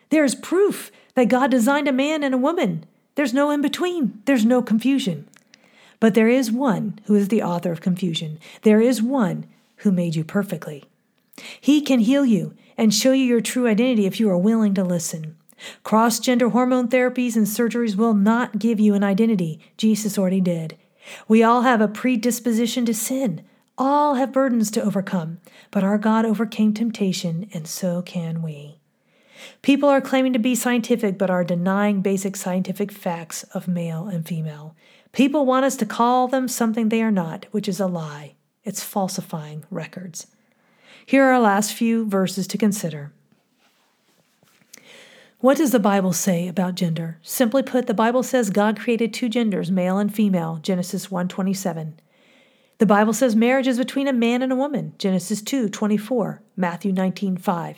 There 0.09 0.23
is 0.23 0.35
proof 0.35 0.91
that 1.15 1.29
God 1.29 1.49
designed 1.49 1.87
a 1.87 1.93
man 1.93 2.23
and 2.23 2.35
a 2.35 2.37
woman. 2.37 2.85
There's 3.15 3.33
no 3.33 3.49
in 3.49 3.61
between, 3.61 4.21
there's 4.25 4.45
no 4.45 4.61
confusion. 4.61 5.27
But 5.99 6.13
there 6.13 6.27
is 6.27 6.51
one 6.51 6.99
who 7.05 7.15
is 7.15 7.29
the 7.29 7.41
author 7.41 7.71
of 7.71 7.81
confusion. 7.81 8.37
There 8.63 8.81
is 8.81 9.01
one 9.01 9.45
who 9.77 9.91
made 9.91 10.15
you 10.15 10.23
perfectly. 10.23 10.83
He 11.59 11.81
can 11.81 11.99
heal 11.99 12.25
you 12.25 12.53
and 12.83 12.93
show 12.93 13.13
you 13.13 13.23
your 13.23 13.39
true 13.39 13.65
identity 13.65 14.05
if 14.05 14.19
you 14.19 14.29
are 14.29 14.37
willing 14.37 14.73
to 14.73 14.83
listen. 14.83 15.37
Cross 15.83 16.19
gender 16.19 16.49
hormone 16.49 16.89
therapies 16.89 17.37
and 17.37 17.47
surgeries 17.47 17.95
will 17.95 18.13
not 18.13 18.59
give 18.59 18.77
you 18.77 18.93
an 18.93 19.05
identity. 19.05 19.61
Jesus 19.77 20.17
already 20.17 20.41
did. 20.41 20.77
We 21.29 21.43
all 21.43 21.61
have 21.61 21.79
a 21.79 21.87
predisposition 21.87 22.85
to 22.85 22.93
sin. 22.93 23.41
All 23.77 24.15
have 24.15 24.33
burdens 24.33 24.69
to 24.71 24.83
overcome, 24.83 25.39
but 25.71 25.85
our 25.85 25.97
God 25.97 26.25
overcame 26.25 26.73
temptation, 26.73 27.49
and 27.53 27.65
so 27.65 28.01
can 28.01 28.41
we. 28.41 28.81
People 29.61 29.87
are 29.87 30.01
claiming 30.01 30.33
to 30.33 30.39
be 30.39 30.53
scientific, 30.53 31.17
but 31.17 31.29
are 31.29 31.45
denying 31.45 32.01
basic 32.01 32.35
scientific 32.35 32.91
facts 32.91 33.43
of 33.53 33.65
male 33.65 34.07
and 34.07 34.27
female. 34.27 34.75
People 35.13 35.45
want 35.45 35.63
us 35.63 35.77
to 35.77 35.85
call 35.85 36.27
them 36.27 36.49
something 36.49 36.89
they 36.89 37.01
are 37.01 37.11
not, 37.11 37.45
which 37.51 37.69
is 37.69 37.79
a 37.79 37.87
lie. 37.87 38.35
It's 38.65 38.83
falsifying 38.83 39.63
records. 39.71 40.27
Here 41.05 41.25
are 41.25 41.33
our 41.33 41.39
last 41.39 41.73
few 41.73 42.05
verses 42.05 42.47
to 42.47 42.57
consider. 42.57 43.11
What 45.39 45.57
does 45.57 45.71
the 45.71 45.79
Bible 45.79 46.13
say 46.13 46.47
about 46.47 46.75
gender? 46.75 47.19
Simply 47.21 47.63
put, 47.63 47.87
the 47.87 47.93
Bible 47.93 48.23
says 48.23 48.49
God 48.49 48.79
created 48.79 49.13
two 49.13 49.27
genders, 49.27 49.69
male 49.69 49.97
and 49.97 50.13
female, 50.13 50.59
Genesis 50.61 51.07
1:27. 51.07 51.95
The 52.77 52.85
Bible 52.85 53.11
says 53.11 53.35
marriage 53.35 53.67
is 53.67 53.77
between 53.77 54.07
a 54.07 54.13
man 54.13 54.41
and 54.41 54.53
a 54.53 54.55
woman, 54.55 54.93
Genesis 54.97 55.41
2:24, 55.41 56.39
Matthew 56.55 56.93
19:5. 56.93 57.75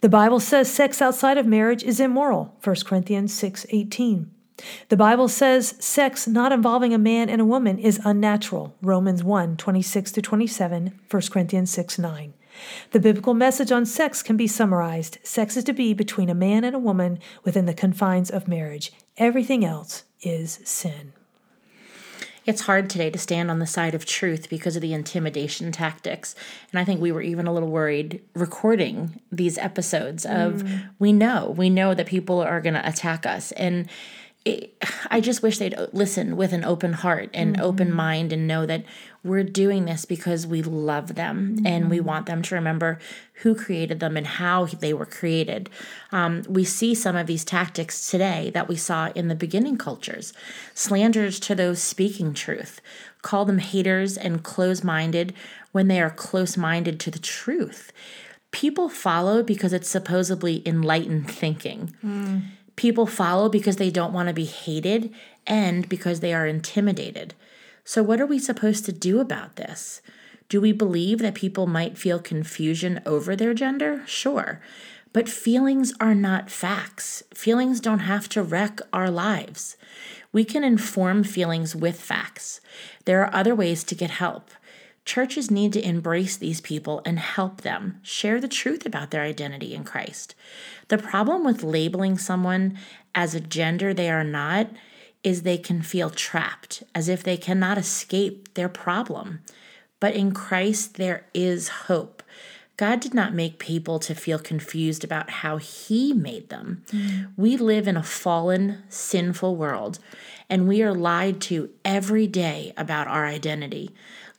The 0.00 0.08
Bible 0.08 0.38
says 0.38 0.70
sex 0.70 1.02
outside 1.02 1.38
of 1.38 1.46
marriage 1.46 1.82
is 1.82 1.98
immoral, 1.98 2.54
1 2.60 2.84
Corinthians 2.84 3.32
6:18. 3.32 4.30
The 4.88 4.96
Bible 4.96 5.26
says 5.26 5.74
sex 5.80 6.28
not 6.28 6.52
involving 6.52 6.94
a 6.94 6.98
man 6.98 7.28
and 7.28 7.40
a 7.40 7.44
woman 7.44 7.78
is 7.78 8.00
unnatural, 8.04 8.76
Romans 8.80 9.24
1:26 9.24 10.12
to 10.12 10.22
27, 10.22 10.92
1 11.08 11.30
Corinthians 11.32 11.70
6:9. 11.70 12.34
The 12.90 13.00
biblical 13.00 13.34
message 13.34 13.72
on 13.72 13.86
sex 13.86 14.22
can 14.22 14.36
be 14.36 14.46
summarized 14.46 15.18
sex 15.22 15.56
is 15.56 15.64
to 15.64 15.72
be 15.72 15.94
between 15.94 16.28
a 16.28 16.34
man 16.34 16.64
and 16.64 16.76
a 16.76 16.80
woman 16.80 17.18
within 17.44 17.66
the 17.66 17.74
confines 17.74 18.30
of 18.30 18.48
marriage. 18.48 18.92
Everything 19.16 19.64
else 19.64 20.04
is 20.22 20.60
sin. 20.64 21.12
It's 22.44 22.62
hard 22.62 22.90
today 22.90 23.08
to 23.10 23.18
stand 23.18 23.50
on 23.50 23.60
the 23.60 23.66
side 23.66 23.94
of 23.94 24.04
truth 24.04 24.48
because 24.50 24.74
of 24.74 24.82
the 24.82 24.92
intimidation 24.92 25.70
tactics. 25.70 26.34
And 26.72 26.80
I 26.80 26.84
think 26.84 27.00
we 27.00 27.12
were 27.12 27.22
even 27.22 27.46
a 27.46 27.52
little 27.52 27.68
worried 27.68 28.20
recording 28.34 29.20
these 29.30 29.58
episodes 29.58 30.26
of 30.26 30.62
mm. 30.62 30.90
we 30.98 31.12
know, 31.12 31.54
we 31.56 31.70
know 31.70 31.94
that 31.94 32.06
people 32.06 32.40
are 32.40 32.60
going 32.60 32.74
to 32.74 32.88
attack 32.88 33.26
us. 33.26 33.52
And 33.52 33.88
it, 34.44 34.74
I 35.08 35.20
just 35.20 35.42
wish 35.42 35.58
they'd 35.58 35.76
listen 35.92 36.36
with 36.36 36.52
an 36.52 36.64
open 36.64 36.94
heart 36.94 37.30
and 37.32 37.54
mm-hmm. 37.54 37.64
open 37.64 37.92
mind 37.92 38.32
and 38.32 38.48
know 38.48 38.66
that 38.66 38.84
we're 39.24 39.44
doing 39.44 39.84
this 39.84 40.04
because 40.04 40.46
we 40.46 40.62
love 40.62 41.14
them 41.14 41.56
mm-hmm. 41.56 41.66
and 41.66 41.90
we 41.90 41.98
mm-hmm. 41.98 42.06
want 42.06 42.26
them 42.26 42.42
to 42.42 42.54
remember 42.54 42.98
who 43.34 43.54
created 43.54 44.00
them 44.00 44.16
and 44.16 44.26
how 44.26 44.66
they 44.66 44.92
were 44.92 45.06
created. 45.06 45.70
Um, 46.10 46.42
we 46.48 46.64
see 46.64 46.94
some 46.94 47.16
of 47.16 47.26
these 47.26 47.44
tactics 47.44 48.10
today 48.10 48.50
that 48.50 48.68
we 48.68 48.76
saw 48.76 49.10
in 49.14 49.28
the 49.28 49.34
beginning 49.34 49.76
cultures 49.76 50.32
slanders 50.74 51.38
to 51.40 51.54
those 51.54 51.80
speaking 51.80 52.34
truth, 52.34 52.80
call 53.22 53.44
them 53.44 53.58
haters 53.58 54.16
and 54.16 54.42
close 54.42 54.82
minded 54.82 55.34
when 55.72 55.88
they 55.88 56.00
are 56.00 56.10
close 56.10 56.56
minded 56.56 56.98
to 57.00 57.10
the 57.10 57.18
truth. 57.18 57.92
People 58.50 58.88
follow 58.88 59.42
because 59.42 59.72
it's 59.72 59.88
supposedly 59.88 60.62
enlightened 60.66 61.30
thinking. 61.30 61.94
Mm 62.04 62.42
People 62.76 63.06
follow 63.06 63.48
because 63.48 63.76
they 63.76 63.90
don't 63.90 64.12
want 64.12 64.28
to 64.28 64.34
be 64.34 64.44
hated 64.44 65.12
and 65.46 65.88
because 65.88 66.20
they 66.20 66.32
are 66.32 66.46
intimidated. 66.46 67.34
So, 67.84 68.02
what 68.02 68.20
are 68.20 68.26
we 68.26 68.38
supposed 68.38 68.84
to 68.84 68.92
do 68.92 69.20
about 69.20 69.56
this? 69.56 70.00
Do 70.48 70.60
we 70.60 70.72
believe 70.72 71.18
that 71.20 71.34
people 71.34 71.66
might 71.66 71.98
feel 71.98 72.18
confusion 72.18 73.00
over 73.06 73.34
their 73.34 73.54
gender? 73.54 74.02
Sure. 74.06 74.60
But 75.12 75.28
feelings 75.28 75.92
are 76.00 76.14
not 76.14 76.50
facts. 76.50 77.22
Feelings 77.34 77.80
don't 77.80 78.00
have 78.00 78.28
to 78.30 78.42
wreck 78.42 78.80
our 78.92 79.10
lives. 79.10 79.76
We 80.32 80.44
can 80.44 80.64
inform 80.64 81.24
feelings 81.24 81.76
with 81.76 82.00
facts. 82.00 82.60
There 83.04 83.22
are 83.22 83.34
other 83.34 83.54
ways 83.54 83.84
to 83.84 83.94
get 83.94 84.10
help. 84.10 84.50
Churches 85.04 85.50
need 85.50 85.72
to 85.72 85.86
embrace 85.86 86.36
these 86.36 86.60
people 86.60 87.02
and 87.04 87.18
help 87.18 87.62
them 87.62 87.98
share 88.02 88.40
the 88.40 88.48
truth 88.48 88.86
about 88.86 89.10
their 89.10 89.22
identity 89.22 89.74
in 89.74 89.84
Christ. 89.84 90.34
The 90.88 90.98
problem 90.98 91.44
with 91.44 91.64
labeling 91.64 92.16
someone 92.16 92.78
as 93.14 93.34
a 93.34 93.40
gender 93.40 93.92
they 93.92 94.10
are 94.10 94.24
not 94.24 94.68
is 95.24 95.42
they 95.42 95.58
can 95.58 95.82
feel 95.82 96.10
trapped, 96.10 96.82
as 96.94 97.08
if 97.08 97.22
they 97.22 97.36
cannot 97.36 97.78
escape 97.78 98.54
their 98.54 98.68
problem. 98.68 99.40
But 100.00 100.14
in 100.14 100.32
Christ, 100.32 100.96
there 100.96 101.26
is 101.32 101.68
hope. 101.68 102.22
God 102.76 103.00
did 103.00 103.14
not 103.14 103.34
make 103.34 103.58
people 103.58 103.98
to 104.00 104.14
feel 104.14 104.38
confused 104.38 105.04
about 105.04 105.30
how 105.30 105.58
He 105.58 106.12
made 106.12 106.48
them. 106.48 106.84
We 107.36 107.56
live 107.56 107.86
in 107.86 107.96
a 107.96 108.02
fallen, 108.02 108.82
sinful 108.88 109.54
world, 109.54 110.00
and 110.50 110.66
we 110.66 110.82
are 110.82 110.94
lied 110.94 111.40
to 111.42 111.70
every 111.84 112.26
day 112.26 112.72
about 112.76 113.06
our 113.06 113.26
identity 113.26 113.90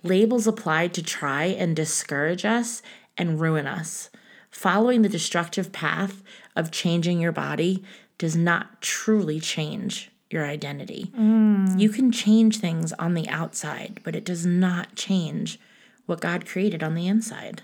labels 0.04 0.46
applied 0.46 0.94
to 0.94 1.02
try 1.02 1.46
and 1.46 1.76
discourage 1.76 2.46
us 2.46 2.82
and 3.18 3.40
ruin 3.40 3.66
us. 3.66 4.10
Following 4.52 5.02
the 5.02 5.10
destructive 5.10 5.72
path 5.72 6.22
of 6.56 6.72
changing 6.72 7.20
your 7.20 7.32
body 7.32 7.84
does 8.18 8.36
not 8.36 8.82
truly 8.82 9.40
change 9.40 10.12
your 10.34 10.46
identity. 10.46 11.12
Mm. 11.18 11.80
You 11.80 11.90
can 11.90 12.12
change 12.12 12.60
things 12.60 12.92
on 12.94 13.14
the 13.14 13.30
outside, 13.30 14.02
but 14.04 14.16
it 14.16 14.26
does 14.26 14.46
not 14.46 14.96
change 14.96 15.60
what 16.06 16.20
God 16.20 16.46
created 16.46 16.84
on 16.84 16.96
the 16.96 17.08
inside. 17.08 17.62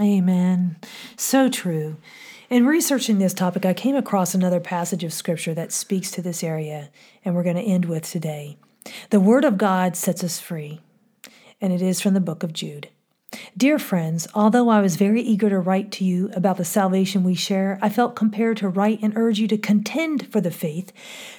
Amen. 0.00 0.76
So 1.16 1.50
true. 1.50 1.98
In 2.48 2.66
researching 2.66 3.18
this 3.18 3.34
topic, 3.34 3.66
I 3.66 3.74
came 3.74 3.96
across 3.96 4.34
another 4.34 4.60
passage 4.60 5.04
of 5.04 5.12
scripture 5.12 5.54
that 5.54 5.72
speaks 5.72 6.10
to 6.12 6.22
this 6.22 6.42
area, 6.42 6.90
and 7.24 7.34
we're 7.34 7.42
going 7.42 7.56
to 7.56 7.62
end 7.62 7.84
with 7.84 8.08
today. 8.08 8.56
The 9.10 9.20
Word 9.20 9.44
of 9.44 9.58
God 9.58 9.96
sets 9.96 10.22
us 10.24 10.38
free 10.38 10.80
and 11.64 11.72
it 11.72 11.80
is 11.80 12.00
from 12.00 12.12
the 12.12 12.20
book 12.20 12.42
of 12.42 12.52
Jude. 12.52 12.88
Dear 13.56 13.78
friends, 13.78 14.26
although 14.34 14.68
I 14.68 14.80
was 14.80 14.96
very 14.96 15.22
eager 15.22 15.48
to 15.48 15.58
write 15.58 15.90
to 15.92 16.04
you 16.04 16.30
about 16.34 16.56
the 16.56 16.64
salvation 16.64 17.22
we 17.22 17.34
share, 17.34 17.78
I 17.80 17.88
felt 17.88 18.16
compelled 18.16 18.56
to 18.58 18.68
write 18.68 19.00
and 19.02 19.16
urge 19.16 19.38
you 19.38 19.48
to 19.48 19.58
contend 19.58 20.30
for 20.32 20.40
the 20.40 20.50
faith 20.50 20.92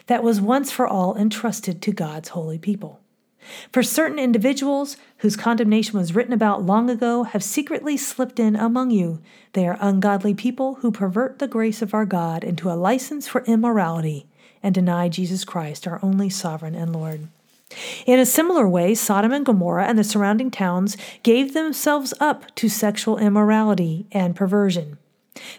that 0.07 0.23
was 0.23 0.39
once 0.39 0.71
for 0.71 0.87
all 0.87 1.15
entrusted 1.15 1.81
to 1.81 1.91
God's 1.91 2.29
holy 2.29 2.57
people. 2.57 3.01
For 3.71 3.83
certain 3.83 4.17
individuals 4.17 4.97
whose 5.17 5.35
condemnation 5.35 5.99
was 5.99 6.15
written 6.15 6.33
about 6.33 6.63
long 6.63 6.89
ago 6.89 7.23
have 7.23 7.43
secretly 7.43 7.97
slipped 7.97 8.39
in 8.39 8.55
among 8.55 8.91
you. 8.91 9.21
They 9.53 9.67
are 9.67 9.77
ungodly 9.79 10.33
people 10.33 10.75
who 10.75 10.91
pervert 10.91 11.39
the 11.39 11.47
grace 11.47 11.81
of 11.81 11.93
our 11.93 12.05
God 12.05 12.43
into 12.43 12.71
a 12.71 12.73
license 12.73 13.27
for 13.27 13.43
immorality 13.45 14.27
and 14.63 14.73
deny 14.73 15.09
Jesus 15.09 15.45
Christ, 15.45 15.87
our 15.87 15.99
only 16.01 16.29
sovereign 16.29 16.75
and 16.75 16.91
Lord. 16.91 17.27
In 18.05 18.19
a 18.19 18.25
similar 18.25 18.67
way, 18.67 18.93
Sodom 18.93 19.31
and 19.31 19.45
Gomorrah 19.45 19.85
and 19.85 19.97
the 19.97 20.03
surrounding 20.03 20.51
towns 20.51 20.95
gave 21.23 21.53
themselves 21.53 22.13
up 22.19 22.53
to 22.55 22.69
sexual 22.69 23.17
immorality 23.17 24.05
and 24.11 24.35
perversion. 24.35 24.97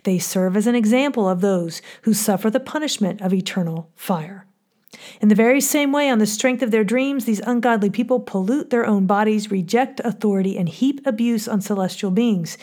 They 0.04 0.18
serve 0.18 0.56
as 0.56 0.66
an 0.66 0.74
example 0.74 1.28
of 1.28 1.40
those 1.40 1.82
who 2.02 2.14
suffer 2.14 2.48
the 2.48 2.60
punishment 2.60 3.20
of 3.20 3.34
eternal 3.34 3.90
fire. 3.94 4.46
In 5.20 5.28
the 5.28 5.34
very 5.34 5.60
same 5.60 5.92
way, 5.92 6.08
on 6.08 6.18
the 6.18 6.26
strength 6.26 6.62
of 6.62 6.70
their 6.70 6.84
dreams, 6.84 7.24
these 7.24 7.40
ungodly 7.40 7.90
people 7.90 8.20
pollute 8.20 8.70
their 8.70 8.86
own 8.86 9.06
bodies, 9.06 9.50
reject 9.50 10.00
authority, 10.04 10.56
and 10.56 10.68
heap 10.68 11.06
abuse 11.06 11.46
on 11.46 11.60
celestial 11.60 12.10
beings. 12.10 12.56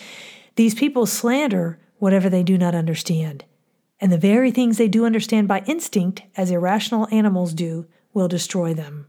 These 0.55 0.73
people 0.73 1.05
slander 1.05 1.79
whatever 1.99 2.29
they 2.29 2.43
do 2.43 2.57
not 2.57 2.75
understand. 2.75 3.45
And 3.99 4.11
the 4.11 4.17
very 4.17 4.51
things 4.51 4.77
they 4.77 4.87
do 4.87 5.05
understand 5.05 5.47
by 5.47 5.63
instinct, 5.67 6.23
as 6.35 6.49
irrational 6.49 7.07
animals 7.11 7.53
do, 7.53 7.85
will 8.13 8.27
destroy 8.27 8.73
them. 8.73 9.07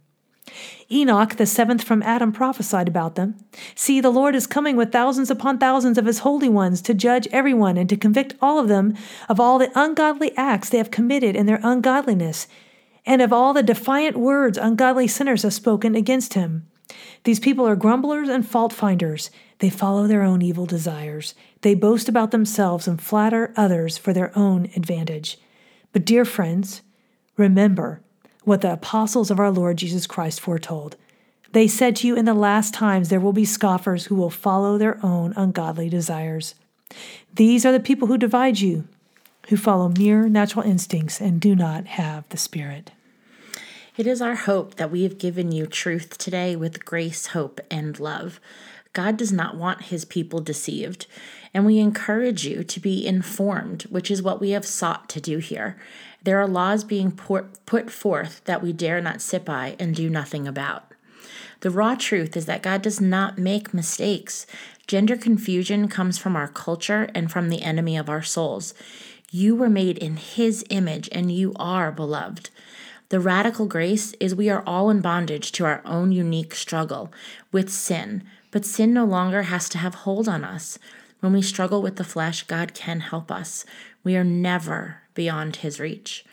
Enoch, 0.91 1.37
the 1.37 1.47
seventh 1.47 1.83
from 1.83 2.03
Adam, 2.03 2.33
prophesied 2.33 2.89
about 2.89 3.15
them. 3.15 3.37
See, 3.75 4.01
the 4.01 4.11
Lord 4.11 4.35
is 4.35 4.47
coming 4.47 4.77
with 4.77 4.93
thousands 4.93 5.31
upon 5.31 5.59
thousands 5.59 5.99
of 5.99 6.07
his 6.07 6.21
holy 6.21 6.49
ones 6.49 6.83
to 6.83 6.95
judge 6.95 7.29
everyone 7.33 7.77
and 7.77 7.89
to 7.89 7.97
convict 7.97 8.35
all 8.41 8.59
of 8.59 8.69
them 8.69 8.95
of 9.29 9.41
all 9.41 9.59
the 9.59 9.73
ungodly 9.75 10.37
acts 10.37 10.69
they 10.69 10.79
have 10.79 10.91
committed 10.91 11.37
in 11.37 11.47
their 11.47 11.61
ungodliness, 11.63 12.47
and 13.07 13.23
of 13.23 13.33
all 13.33 13.53
the 13.53 13.63
defiant 13.63 14.17
words 14.17 14.59
ungodly 14.59 15.09
sinners 15.09 15.43
have 15.43 15.55
spoken 15.55 15.95
against 15.95 16.35
him. 16.35 16.67
These 17.25 17.41
people 17.41 17.67
are 17.67 17.77
grumblers 17.77 18.29
and 18.29 18.47
fault 18.47 18.73
finders. 18.73 19.31
They 19.59 19.71
follow 19.71 20.07
their 20.07 20.23
own 20.23 20.43
evil 20.43 20.67
desires. 20.67 21.35
They 21.63 21.75
boast 21.75 22.09
about 22.09 22.31
themselves 22.31 22.87
and 22.87 23.01
flatter 23.01 23.55
others 23.57 23.97
for 23.97 24.13
their 24.13 24.37
own 24.37 24.67
advantage. 24.77 25.39
But, 25.93 26.05
dear 26.05 26.25
friends, 26.25 26.83
remember 27.37 28.04
what 28.45 28.61
the 28.61 28.73
apostles 28.73 29.31
of 29.31 29.41
our 29.41 29.51
Lord 29.51 29.79
Jesus 29.79 30.07
Christ 30.07 30.41
foretold. 30.41 30.97
They 31.53 31.69
said 31.69 31.97
to 31.97 32.07
you, 32.07 32.17
In 32.17 32.25
the 32.25 32.35
last 32.35 32.75
times 32.75 33.09
there 33.09 33.21
will 33.21 33.33
be 33.33 33.45
scoffers 33.45 34.07
who 34.07 34.15
will 34.15 34.31
follow 34.31 34.77
their 34.77 34.99
own 35.05 35.33
ungodly 35.37 35.89
desires. 35.89 36.55
These 37.35 37.65
are 37.65 37.73
the 37.73 37.81
people 37.81 38.09
who 38.09 38.19
divide 38.19 38.61
you, 38.61 38.89
who 39.49 39.57
follow 39.57 39.89
mere 39.89 40.29
natural 40.29 40.65
instincts 40.65 41.21
and 41.21 41.41
do 41.41 41.55
not 41.55 41.87
have 41.87 42.29
the 42.29 42.37
Spirit. 42.37 42.91
It 43.97 44.09
is 44.09 44.21
our 44.21 44.35
hope 44.35 44.75
that 44.75 44.91
we 44.91 45.05
have 45.05 45.19
given 45.19 45.53
you 45.53 45.67
truth 45.67 46.19
today 46.19 46.57
with 46.57 46.85
grace, 46.85 47.29
hope, 47.29 47.61
and 47.71 47.99
love. 48.01 48.41
God 48.95 49.19
does 49.19 49.33
not 49.33 49.57
want 49.57 49.83
his 49.83 50.05
people 50.05 50.41
deceived, 50.41 51.07
and 51.53 51.67
we 51.67 51.79
encourage 51.79 52.47
you 52.47 52.65
to 52.65 52.81
be 52.81 53.07
informed, 53.07 53.83
which 53.83 54.11
is 54.11 54.23
what 54.23 54.41
we 54.41 54.51
have 54.51 54.65
sought 54.65 55.09
to 55.11 55.21
do 55.21 55.39
here. 55.39 55.77
There 56.23 56.41
are 56.41 56.49
laws 56.49 56.85
being 56.85 57.13
put 57.13 57.91
forth 57.91 58.43
that 58.47 58.63
we 58.63 58.73
dare 58.73 59.03
not 59.03 59.21
sit 59.21 59.45
by 59.45 59.77
and 59.79 59.95
do 59.95 60.09
nothing 60.09 60.49
about. 60.49 60.91
The 61.61 61.71
raw 61.71 61.95
truth 61.95 62.37
is 62.37 62.47
that 62.47 62.63
God 62.63 62.83
does 62.83 63.01
not 63.01 63.37
make 63.37 63.75
mistakes. 63.75 64.47
Gender 64.87 65.17
confusion 65.17 65.89
comes 65.89 66.17
from 66.17 66.37
our 66.37 66.49
culture 66.49 67.09
and 67.15 67.31
from 67.31 67.49
the 67.49 67.63
enemy 67.63 67.97
of 67.97 68.09
our 68.09 68.23
souls. 68.23 68.75
You 69.31 69.57
were 69.57 69.71
made 69.71 69.99
in 69.99 70.17
His 70.17 70.65
image 70.71 71.09
and 71.11 71.33
you 71.33 71.53
are 71.57 71.91
beloved. 71.91 72.51
The 73.09 73.21
radical 73.21 73.67
grace 73.67 74.13
is 74.21 74.35
we 74.35 74.51
are 74.51 74.63
all 74.67 74.91
in 74.91 75.01
bondage 75.01 75.53
to 75.53 75.65
our 75.65 75.83
own 75.85 76.13
unique 76.13 76.55
struggle 76.55 77.13
with 77.53 77.71
sin, 77.71 78.25
but 78.55 78.65
sin 78.65 78.95
no 78.95 79.05
longer 79.05 79.43
has 79.43 79.69
to 79.69 79.79
have 79.79 79.97
hold 79.97 80.29
on 80.29 80.45
us. 80.45 80.79
When 81.19 81.33
we 81.33 81.43
struggle 81.43 81.83
with 81.83 81.97
the 81.97 82.05
flesh, 82.05 82.45
God 82.45 82.73
can 82.73 83.01
help 83.01 83.33
us. 83.33 83.65
We 84.05 84.17
are 84.17 84.23
never 84.23 84.99
beyond 85.13 85.57
his 85.57 85.81
reach. 85.81 86.25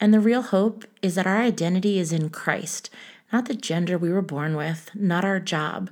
And 0.00 0.14
the 0.14 0.18
real 0.18 0.40
hope 0.40 0.86
is 1.02 1.16
that 1.16 1.26
our 1.26 1.36
identity 1.36 1.98
is 1.98 2.12
in 2.12 2.30
Christ, 2.30 2.88
not 3.30 3.44
the 3.44 3.52
gender 3.52 3.98
we 3.98 4.10
were 4.10 4.22
born 4.22 4.56
with, 4.56 4.88
not 4.94 5.22
our 5.22 5.38
job, 5.38 5.90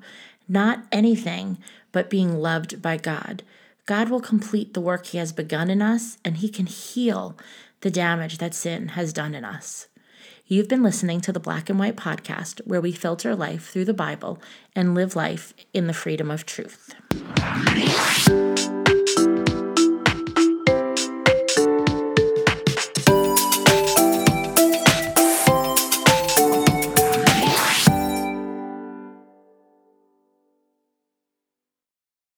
not 0.49 0.87
anything, 0.91 1.59
but 1.93 2.09
being 2.09 2.39
loved 2.39 2.81
by 2.81 2.97
God. 2.97 3.43
God 3.85 4.09
will 4.09 4.23
complete 4.23 4.73
the 4.73 4.81
work 4.81 5.05
he 5.05 5.19
has 5.19 5.35
begun 5.35 5.69
in 5.69 5.83
us, 5.83 6.17
and 6.25 6.39
he 6.39 6.49
can 6.49 6.65
heal 6.65 7.37
the 7.83 7.91
damage 7.91 8.39
that 8.39 8.55
sin 8.55 8.89
has 8.89 9.13
done 9.13 9.35
in 9.35 9.45
us. 9.45 9.89
You've 10.47 10.69
been 10.69 10.83
listening 10.83 11.23
to 11.23 11.33
the 11.33 11.41
Black 11.41 11.71
and 11.71 11.79
White 11.79 11.97
podcast, 11.97 12.61
where 12.67 12.81
we 12.81 12.93
filter 12.93 13.35
life 13.35 13.71
through 13.71 13.87
the 13.87 13.95
Bible 13.95 14.43
and 14.77 14.95
live 14.95 15.17
life 15.17 15.55
in 15.73 15.87
the 15.87 15.95
freedom 15.95 16.31
of 16.31 16.45
truth. 16.45 16.95